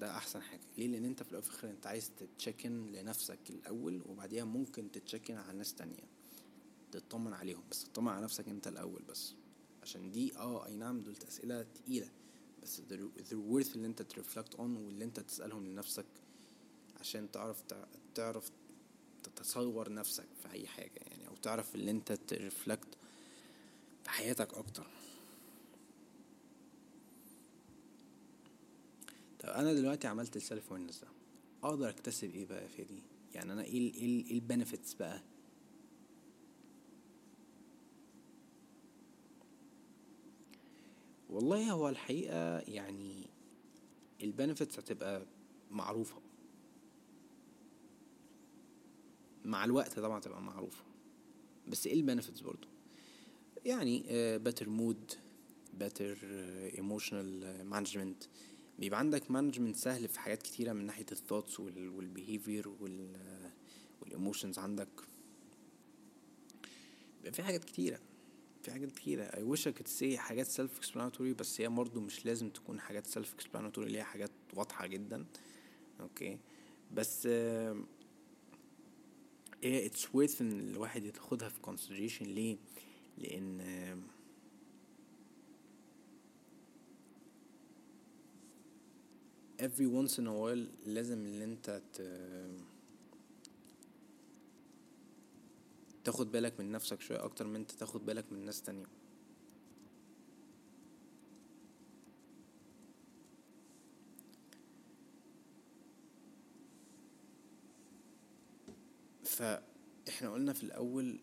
ده 0.00 0.16
أحسن 0.16 0.42
حاجة. 0.42 0.60
ليه؟ 0.78 0.86
لأن 0.88 1.04
أنت 1.04 1.22
في 1.22 1.28
الأول 1.30 1.42
وفي 1.44 1.50
الآخر 1.50 1.70
أنت 1.70 1.86
عايز 1.86 2.10
ت 2.18 2.26
check 2.26 2.69
in 2.69 2.86
لنفسك 2.92 3.38
الأول 3.50 4.02
وبعديها 4.06 4.44
ممكن 4.44 4.90
ت 4.90 4.96
check 4.96 5.24
in 5.24 5.36
على 5.36 5.58
ناس 5.58 5.74
تانية. 5.74 6.04
تطمن 6.92 7.32
عليهم 7.32 7.62
بس 7.70 7.84
تطمن 7.84 8.08
على 8.08 8.24
نفسك 8.24 8.48
أنت 8.48 8.68
الأول 8.68 9.02
بس. 9.02 9.34
عشان 9.82 10.10
دي 10.10 10.36
آه 10.36 10.66
أي 10.66 10.76
نعم 10.76 11.00
دول 11.00 11.16
أسئلة 11.28 11.62
تقيلة 11.62 12.08
بس 12.62 12.80
they're 12.80 13.32
worth 13.52 13.74
اللي 13.74 13.86
أنت 13.86 14.02
ت 14.02 14.08
reflect 14.08 14.54
on 14.54 14.76
واللي 14.76 15.04
أنت 15.04 15.20
تسألهم 15.20 15.66
لنفسك 15.66 16.06
عشان 17.00 17.30
تعرف 17.30 17.62
تعرف 18.14 18.50
تتصور 19.22 19.92
نفسك 19.92 20.26
في 20.42 20.52
أي 20.52 20.66
حاجة 20.66 21.00
يعني 21.10 21.28
أو 21.28 21.36
تعرف 21.36 21.74
اللي 21.74 21.90
أنت 21.90 22.12
ت 22.12 22.21
reflect 22.21 22.88
في 24.04 24.10
حياتك 24.10 24.54
أكتر. 24.54 24.86
أنا 29.50 29.72
دلوقتي 29.74 30.06
عملت 30.08 30.36
ال 30.36 30.43
self 30.43 30.70
awareness 30.70 31.00
ده. 31.00 31.08
أقدر 31.62 31.88
أكتسب 31.88 32.34
إيه 32.34 32.46
بقى 32.46 32.68
في 32.68 32.84
دي 32.84 33.02
يعني 33.34 33.52
أنا 33.52 33.62
إيه 33.64 33.94
إيه 33.94 34.32
ال 34.34 34.41
benefits 34.41 34.94
بقى؟ 34.94 35.20
والله 41.30 41.70
هو 41.70 41.88
الحقيقة 41.88 42.58
يعني 42.58 43.26
ال 44.22 44.28
benefits 44.28 44.78
هتبقى 44.78 45.22
معروفة. 45.70 46.20
مع 49.44 49.64
الوقت 49.64 49.98
طبعا 49.98 50.20
تبقى 50.20 50.42
معروفة. 50.42 50.84
بس 51.68 51.86
إيه 51.86 51.94
ال 51.94 51.99
benefits 51.99 52.40
برضو؟ 52.40 52.68
يعني 53.64 54.02
better 54.38 54.64
mood 54.64 55.14
better 55.80 56.16
emotional 56.76 57.44
management. 57.72 58.28
بيبقى 58.80 58.98
عندك 58.98 59.30
management 59.30 59.76
سهل 59.76 60.08
في 60.08 60.20
حاجات 60.20 60.42
كتيرة 60.42 60.72
من 60.72 60.86
ناحية 60.86 61.06
ال 61.12 61.17
thoughts 61.17 61.60
وال 61.60 61.82
behavior 61.82 62.68
وال 64.00 64.12
emotions 64.12 64.58
عندك. 64.58 64.88
بيبقى 67.16 67.32
في 67.32 67.42
حاجات 67.42 67.64
كتيرة 67.64 68.00
في 68.62 68.70
حاجات 68.70 68.92
كتيرة. 68.92 69.28
I 69.30 69.56
wish 69.56 69.60
I 69.60 69.72
could 69.78 69.88
say 70.00 70.14
حاجات 70.14 70.46
self 70.48 70.84
explanatory 70.84 71.36
بس 71.38 71.60
هي 71.60 71.68
برضه 71.68 72.00
مش 72.00 72.26
لازم 72.26 72.50
تكون 72.50 72.80
حاجات 72.80 73.06
self 73.06 73.26
explanatory 73.42 73.78
ليها 73.78 74.04
حاجات 74.04 74.30
واضحة 74.54 74.86
جدا. 74.86 75.26
okay 76.00 76.38
بس 76.94 77.26
هي 79.62 79.86
it's 79.86 80.06
worth 80.06 80.40
إن 80.40 80.52
الواحد 80.52 81.04
ياخدها 81.04 81.48
في 81.48 81.58
consideration. 81.66 82.22
ليه؟ 82.22 82.58
لأن 83.18 83.60
every 89.60 89.86
once 89.86 90.18
in 90.18 90.26
a 90.26 90.32
while 90.32 90.66
لازم 90.86 91.26
ان 91.26 91.42
انت 91.42 91.82
ت... 91.92 92.02
تاخد 96.04 96.32
بالك 96.32 96.60
من 96.60 96.72
نفسك 96.72 97.00
شوية 97.00 97.24
أكتر 97.24 97.46
من 97.46 97.56
انت 97.56 97.70
تاخد 97.70 98.06
بالك 98.06 98.32
من 98.32 98.44
ناس 98.44 98.62
تانية. 98.62 98.86
فإحنا 109.24 110.32
قلنا 110.32 110.52
في 110.52 110.62
الأول 110.62 111.20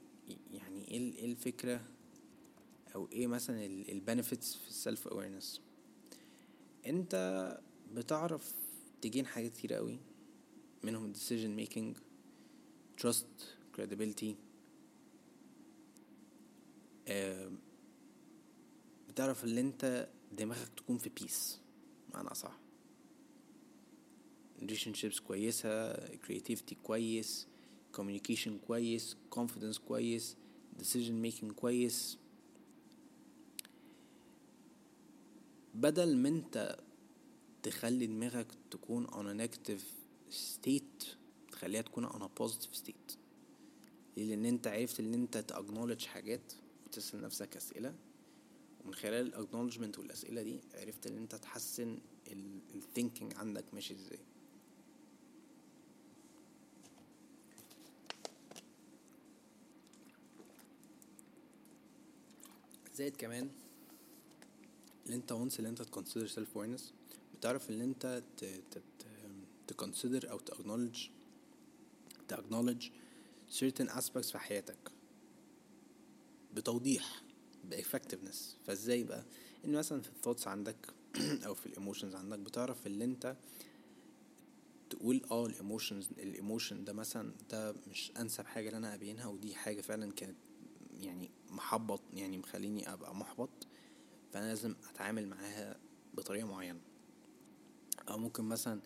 يعني 0.51 0.87
إيه 0.91 1.15
إيه 1.15 1.25
الفكرة 1.25 1.81
أو 2.95 3.07
إيه 3.11 3.27
مثلا 3.27 3.65
ال 3.65 3.75
benefits 3.75 4.55
في 4.55 4.67
ال 4.69 4.77
self 4.77 5.07
awareness 5.07 5.61
أنت 6.85 7.15
بتعرف 7.93 8.53
تجين 9.01 9.25
حاجات 9.25 9.51
كتير 9.51 9.73
قوي 9.73 9.99
منهم 10.83 11.13
decision 11.13 11.59
making 11.65 11.97
trust 13.03 13.25
credibility 13.77 14.33
بتعرف 19.09 19.43
ان 19.43 19.57
انت 19.57 20.09
دماغك 20.31 20.69
تكون 20.77 20.97
في 20.97 21.09
بيس 21.09 21.59
معنى 22.13 22.35
صح 22.35 22.59
relationships 24.61 25.21
كويسة 25.21 25.93
creativity 25.95 26.73
كويس 26.83 27.47
communication 27.97 28.49
كويس 28.67 29.17
confidence 29.35 29.79
كويس 29.87 30.35
decision 30.79 31.25
making 31.25 31.51
كويس 31.55 32.17
بدل 35.75 36.17
ما 36.17 36.29
انت 36.29 36.77
تخلي 37.63 38.05
دماغك 38.07 38.47
تكون 38.71 39.07
on 39.07 39.09
a 39.37 39.47
negative 39.47 39.81
state 40.31 41.05
تخليها 41.51 41.81
تكون 41.81 42.09
on 42.09 42.21
a 42.21 42.29
positive 42.43 42.77
state. 42.85 43.17
لأن 44.17 44.45
أنت 44.45 44.67
عرفت 44.67 44.99
إن 44.99 45.13
أنت 45.13 45.37
ت 45.37 45.43
acknowledge 45.43 46.05
حاجات 46.05 46.53
وتسأل 46.85 47.21
نفسك 47.21 47.57
أسئلة 47.57 47.95
ومن 48.85 48.93
خلال 48.93 49.27
ال 49.27 49.32
acknowledgment 49.32 49.99
والأسئلة 49.99 50.41
دي 50.41 50.59
عرفت 50.73 51.07
إن 51.07 51.17
أنت 51.17 51.35
تحسن 51.35 51.97
ال 52.75 52.82
thinking 52.82 53.33
عندك 53.35 53.73
ماشي 53.73 53.93
إزاي. 53.93 54.19
زائد 62.95 63.15
كمان 63.15 63.49
اللي 65.05 65.15
أنت 65.15 65.33
once 65.33 65.57
اللي 65.57 65.69
أنت 65.69 65.81
ت 65.81 65.86
consider 65.86 66.27
self 66.35 66.55
awareness 66.55 66.81
بتعرف 67.39 67.69
إن 67.69 67.81
أنت 67.81 68.23
ت 69.71 69.77
consider 69.77 70.25
أو 70.29 70.39
ت 70.39 70.44
acknowledge 70.44 70.99
ت 72.33 72.38
acknowledge 72.38 72.85
certain 73.59 73.89
aspects 73.89 74.31
في 74.31 74.37
حياتك 74.37 74.91
بتوضيح 76.53 77.23
ب 77.63 77.70
effectiveness 77.70 78.57
فإزاي 78.65 79.03
بقى؟ 79.03 79.25
إن 79.65 79.71
مثلا 79.71 80.01
في 80.01 80.09
ال 80.09 80.13
thoughts 80.13 80.47
عندك 80.47 80.93
أو 81.45 81.53
في 81.53 81.65
ال 81.65 81.71
emotions 81.71 82.15
عندك 82.15 82.39
بتعرف 82.39 82.87
اللي 82.87 83.05
أنت 83.05 83.35
تقول 84.89 85.21
آه 85.31 85.45
ال 85.45 85.52
emotions 85.52 86.09
ال 86.17 86.25
emotion 86.26 86.83
ده 86.83 86.93
مثلا 86.93 87.33
ده 87.49 87.75
مش 87.87 88.11
أنسب 88.19 88.45
حاجة 88.45 88.67
اللي 88.67 88.77
أنا 88.77 88.93
أبينها 88.93 89.25
ودي 89.25 89.55
حاجة 89.55 89.81
فعلا 89.81 90.11
كانت 90.11 90.37
يعني 90.99 91.31
محبط 91.49 92.01
يعني 92.13 92.37
مخليني 92.37 92.93
أبقى 92.93 93.15
محبط 93.15 93.67
فأنا 94.33 94.45
لازم 94.45 94.75
أتعامل 94.89 95.27
معاها 95.27 95.79
بطريقة 96.13 96.47
معينة. 96.47 96.79
أو 98.09 98.17
ممكن 98.17 98.43
مثلا 98.43 98.81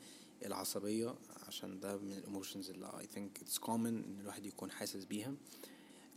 العصبية 0.46 1.16
عشان 1.48 1.80
ده 1.80 1.98
من 1.98 2.12
ال 2.12 2.18
emotions 2.18 2.70
اللي 2.70 3.00
I 3.00 3.08
think 3.08 3.42
it's 3.42 3.58
common 3.60 4.04
إن 4.04 4.20
الواحد 4.20 4.46
يكون 4.46 4.72
حاسس 4.72 5.06
بيها. 5.06 5.34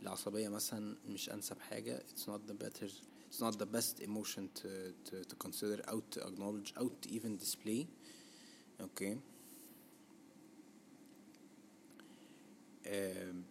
العصبية 0.01 0.49
مثلا 0.49 0.97
مش 1.07 1.29
أنسب 1.29 1.59
حاجة. 1.59 1.97
it's 1.97 2.29
not 2.29 2.41
the 2.51 2.69
better 2.69 2.91
it's 3.31 3.39
not 3.41 3.57
the 3.57 3.65
best 3.65 3.99
emotion 4.01 4.49
to, 4.61 4.93
to, 5.09 5.23
to 5.29 5.35
consider 5.47 5.89
أو 5.89 6.01
to 6.15 6.19
acknowledge 6.19 6.77
أو 6.77 6.89
to 7.05 7.09
even 7.09 7.37
display. 7.45 7.85
Okay. 8.81 9.15
um, 12.85 13.43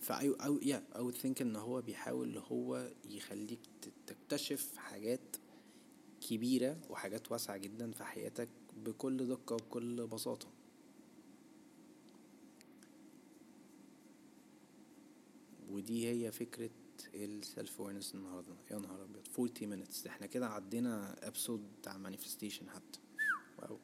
فا 0.00 0.18
I, 0.18 0.24
I, 0.40 0.48
yeah, 0.62 0.80
I 0.98 1.00
would 1.02 1.16
think 1.16 1.40
إن 1.40 1.56
هو 1.56 1.80
بيحاول 1.80 2.38
هو 2.38 2.90
يخليك 3.04 3.60
تكتشف 4.06 4.76
حاجات 4.76 5.36
كبيرة 6.30 6.78
وحاجات 6.90 7.32
واسعة 7.32 7.56
جدا 7.56 7.90
في 7.90 8.04
حياتك 8.04 8.48
بكل 8.76 9.26
دقة 9.26 9.54
وبكل 9.54 10.06
بساطة. 10.06 10.48
ودي 15.68 16.08
هي 16.08 16.32
فكرة 16.32 16.70
ال 17.14 17.27
self 17.27 17.80
awareness 17.80 18.14
النهاردة. 18.14 18.54
يا 18.70 18.78
نهار 18.78 19.02
أبيض. 19.02 19.26
40 19.38 19.84
minutes. 19.84 20.06
إحنا 20.06 20.26
كده 20.26 20.46
عدينا 20.46 21.16
episode 21.28 21.62
بتاع 21.80 21.96
manifestation 21.96 22.70
حتى. 22.70 23.00
Wow. 23.58 23.78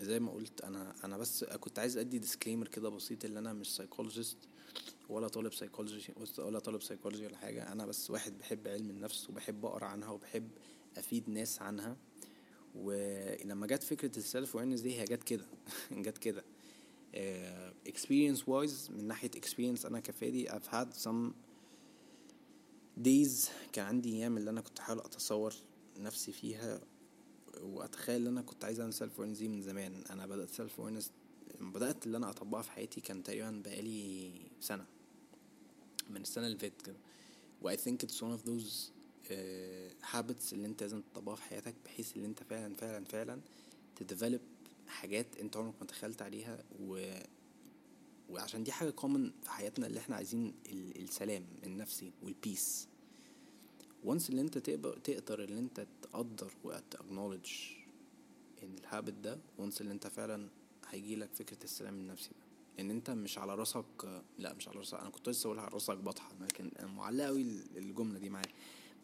زي 0.00 0.20
ما 0.20 0.32
قلت 0.32 0.60
أنا 0.60 0.94
أنا 1.04 1.18
بس 1.18 1.44
كنت 1.44 1.78
عايز 1.78 1.96
أدي 1.96 2.18
disclaimer 2.18 2.68
كده 2.68 2.88
بسيط 2.88 3.24
ان 3.24 3.36
أنا 3.36 3.52
مش 3.52 3.76
psychologist 3.76 4.38
ولا 5.08 5.28
طالب 5.28 5.52
psychology 5.54 6.14
ولا 6.38 6.58
طالب 6.58 6.82
psychology 6.82 7.26
ولا 7.26 7.36
حاجة. 7.36 7.72
أنا 7.72 7.86
بس 7.86 8.10
واحد 8.10 8.38
بحب 8.38 8.68
علم 8.68 8.90
النفس 8.90 9.30
وبحب 9.30 9.66
أقرأ 9.66 9.84
عنها 9.86 10.08
وبحب 10.10 10.48
أفيد 10.96 11.28
ناس 11.30 11.62
عنها. 11.62 11.96
ولما 12.74 13.66
جت 13.66 13.82
فكرة 13.82 14.18
ال 14.18 14.26
self 14.26 14.56
awareness 14.56 14.80
دي 14.80 15.00
هي 15.00 15.04
جت 15.04 15.22
كده 15.22 15.44
جت 15.92 16.18
كده. 16.18 16.44
Experience 17.86 18.48
wise 18.48 18.90
من 18.90 19.04
ناحية 19.08 19.30
experience 19.36 19.86
أنا 19.86 20.00
ك 20.00 20.12
فادي 20.12 20.48
I've 20.48 20.68
had 20.72 20.88
some 21.04 21.32
days 23.04 23.48
كان 23.72 23.86
عندي 23.86 24.12
أيام 24.16 24.36
اللي 24.36 24.50
أنا 24.50 24.60
كنت 24.60 24.78
حاول 24.78 24.98
أتصور 24.98 25.54
نفسي 25.98 26.32
فيها 26.32 26.80
وأتخيل 27.62 28.20
إن 28.20 28.26
أنا 28.26 28.42
كنت 28.42 28.64
عايز 28.64 28.80
أعمل 28.80 28.92
self 28.92 29.18
awareness 29.18 29.38
دي 29.38 29.48
من 29.48 29.62
زمان. 29.62 30.04
أنا 30.10 30.26
بدأت 30.26 30.50
self 30.50 30.80
awareness 30.80 31.10
بدأت 31.60 32.06
اللي 32.06 32.16
أنا 32.16 32.30
أطبقها 32.30 32.62
في 32.62 32.70
حياتي 32.70 33.00
كان 33.00 33.22
تقريبا 33.22 33.62
بقالي 33.64 34.30
سنة. 34.60 34.86
من 36.10 36.20
السنة 36.20 36.46
اللي 36.46 36.58
فاتت 36.58 36.82
كده. 36.82 36.96
و 37.62 37.70
I 37.70 37.76
think 37.76 38.06
it's 38.06 38.16
one 38.20 38.38
of 38.38 38.46
those 38.48 38.90
uh, 39.28 40.06
habits 40.14 40.52
اللي 40.52 40.66
انت 40.66 40.82
لازم 40.82 41.02
تطبقها 41.02 41.36
في 41.36 41.42
حياتك 41.42 41.74
بحيث 41.84 42.16
ان 42.16 42.24
انت 42.24 42.42
فعلا 42.42 42.74
فعلا 42.74 43.04
فعلا 43.04 43.40
ت 43.96 44.01
develop 44.01 44.40
حاجات 44.88 45.36
انت 45.36 45.56
عمرك 45.56 45.74
ما 45.80 45.86
تخيلت 45.86 46.22
عليها. 46.22 46.64
و 46.80 47.12
وعشان 48.30 48.64
دي 48.64 48.72
حاجة 48.72 48.90
common 48.90 49.32
في 49.42 49.50
حياتنا 49.50 49.86
اللي 49.86 50.00
إحنا 50.00 50.16
عايزين 50.16 50.54
ال... 50.66 51.02
السلام 51.02 51.44
النفسي 51.64 52.12
وال 52.22 52.41
peace 52.41 52.88
و 54.04 54.09
once 54.09 54.30
اللي 54.30 54.40
انت 54.40 54.58
تقدر 54.58 54.98
تقدر 54.98 55.42
اللي 55.44 55.58
انت 55.58 55.86
تقدر 56.02 56.52
وت 56.64 56.77
acknowledge 56.77 57.46
ال 58.62 58.70
habit 58.70 59.12
ده 59.12 59.38
once 59.58 59.80
اللي 59.80 59.92
انت 59.92 60.06
فعلا 60.06 60.48
هيجيلك 60.88 61.30
فكرة 61.34 61.64
السلام 61.64 61.94
النفسي. 61.94 62.30
إن 62.80 62.90
أنت 62.90 63.10
مش 63.10 63.38
على 63.38 63.54
راسك 63.54 63.84
لأ 64.38 64.54
مش 64.54 64.68
على 64.68 64.78
راسك. 64.78 64.94
أنا 64.98 65.10
كنت 65.10 65.28
لسه 65.28 65.46
اقولها 65.46 65.62
على 65.64 65.72
راسك 65.72 65.96
بطحة 65.96 66.32
لكن 66.40 66.70
معلقة 66.96 67.26
قوي 67.26 67.42
الجملة 67.76 68.18
دي 68.18 68.30
معايا. 68.30 68.52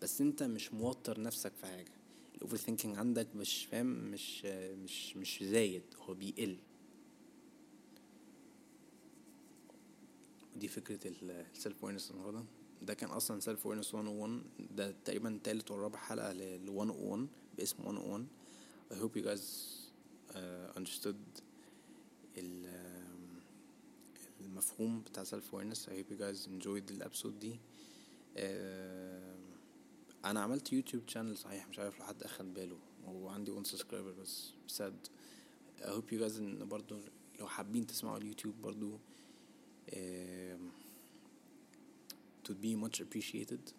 بس 0.03 0.21
أنت 0.21 0.43
مش 0.43 0.73
موتر 0.75 1.21
نفسك 1.21 1.53
في 1.61 1.67
حاجة. 1.67 1.93
ال 2.35 2.57
overthinking 2.57 2.99
عندك 2.99 3.27
مش 3.37 3.65
فاهم؟ 3.65 3.87
مش 3.87 4.45
مش 4.85 5.17
مش 5.17 5.39
زايد 5.45 5.83
هو 6.01 6.15
بيقل. 6.15 6.57
دي 10.57 10.69
فكرة 10.69 10.99
ال 11.23 11.35
self 11.35 11.83
awareness 11.83 12.11
النهاردة. 12.11 12.45
ده 12.83 12.95
كان 12.95 13.11
أصلا 13.11 13.41
self 13.41 13.67
awareness 13.67 13.95
101 13.95 14.43
ده 14.77 14.95
تقريبا 15.05 15.39
تالت 15.45 15.71
ولا 15.71 15.83
رابع 15.83 15.99
حلقة 15.99 16.33
لل 16.33 16.71
101 16.73 17.27
باسم 17.59 17.83
101 17.85 18.27
I 18.91 18.95
hope 18.95 19.17
you 19.17 19.23
guys 19.25 19.45
uh, 20.35 20.79
understood 20.79 21.17
المفهوم 24.45 25.01
بتاع 25.01 25.25
self 25.25 25.55
awareness 25.55 25.89
I 25.89 25.93
hope 25.93 26.11
you 26.13 26.19
guys 26.23 26.47
enjoyed 26.49 26.91
ال 26.91 26.97
episode 26.97 27.39
دي 27.39 27.61
uh, 28.37 28.39
أنا 30.25 30.41
عملت 30.41 30.73
يوتيوب 30.73 31.09
channel 31.09 31.39
صحيح 31.39 31.69
مش 31.69 31.79
عارف 31.79 31.99
لو 31.99 32.05
حد 32.05 32.23
أخد 32.23 32.55
باله 32.55 32.79
وعندي 33.07 33.51
1 33.51 33.67
subscriber 33.67 34.13
بس 34.13 34.53
sad 34.69 35.09
I 35.83 35.87
hope 35.87 36.13
you 36.15 36.21
guys 36.21 36.37
إن 36.39 36.69
برضو 36.69 37.01
لو 37.41 37.47
حابين 37.49 37.87
تسمعوا 37.87 38.19
اليوتيوب 38.19 38.55
برضو 38.63 38.99
it 42.43 42.49
would 42.49 42.61
be 42.61 42.75
much 42.75 43.01
appreciated. 43.01 43.73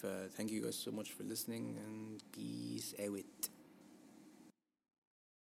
So 0.00 0.08
thank 0.36 0.50
you 0.50 0.60
guys 0.64 0.76
so 0.76 0.90
much 0.90 1.10
for 1.12 1.22
listening 1.22 1.64
and 1.84 2.22
peace 2.32 2.94
out. 3.04 3.48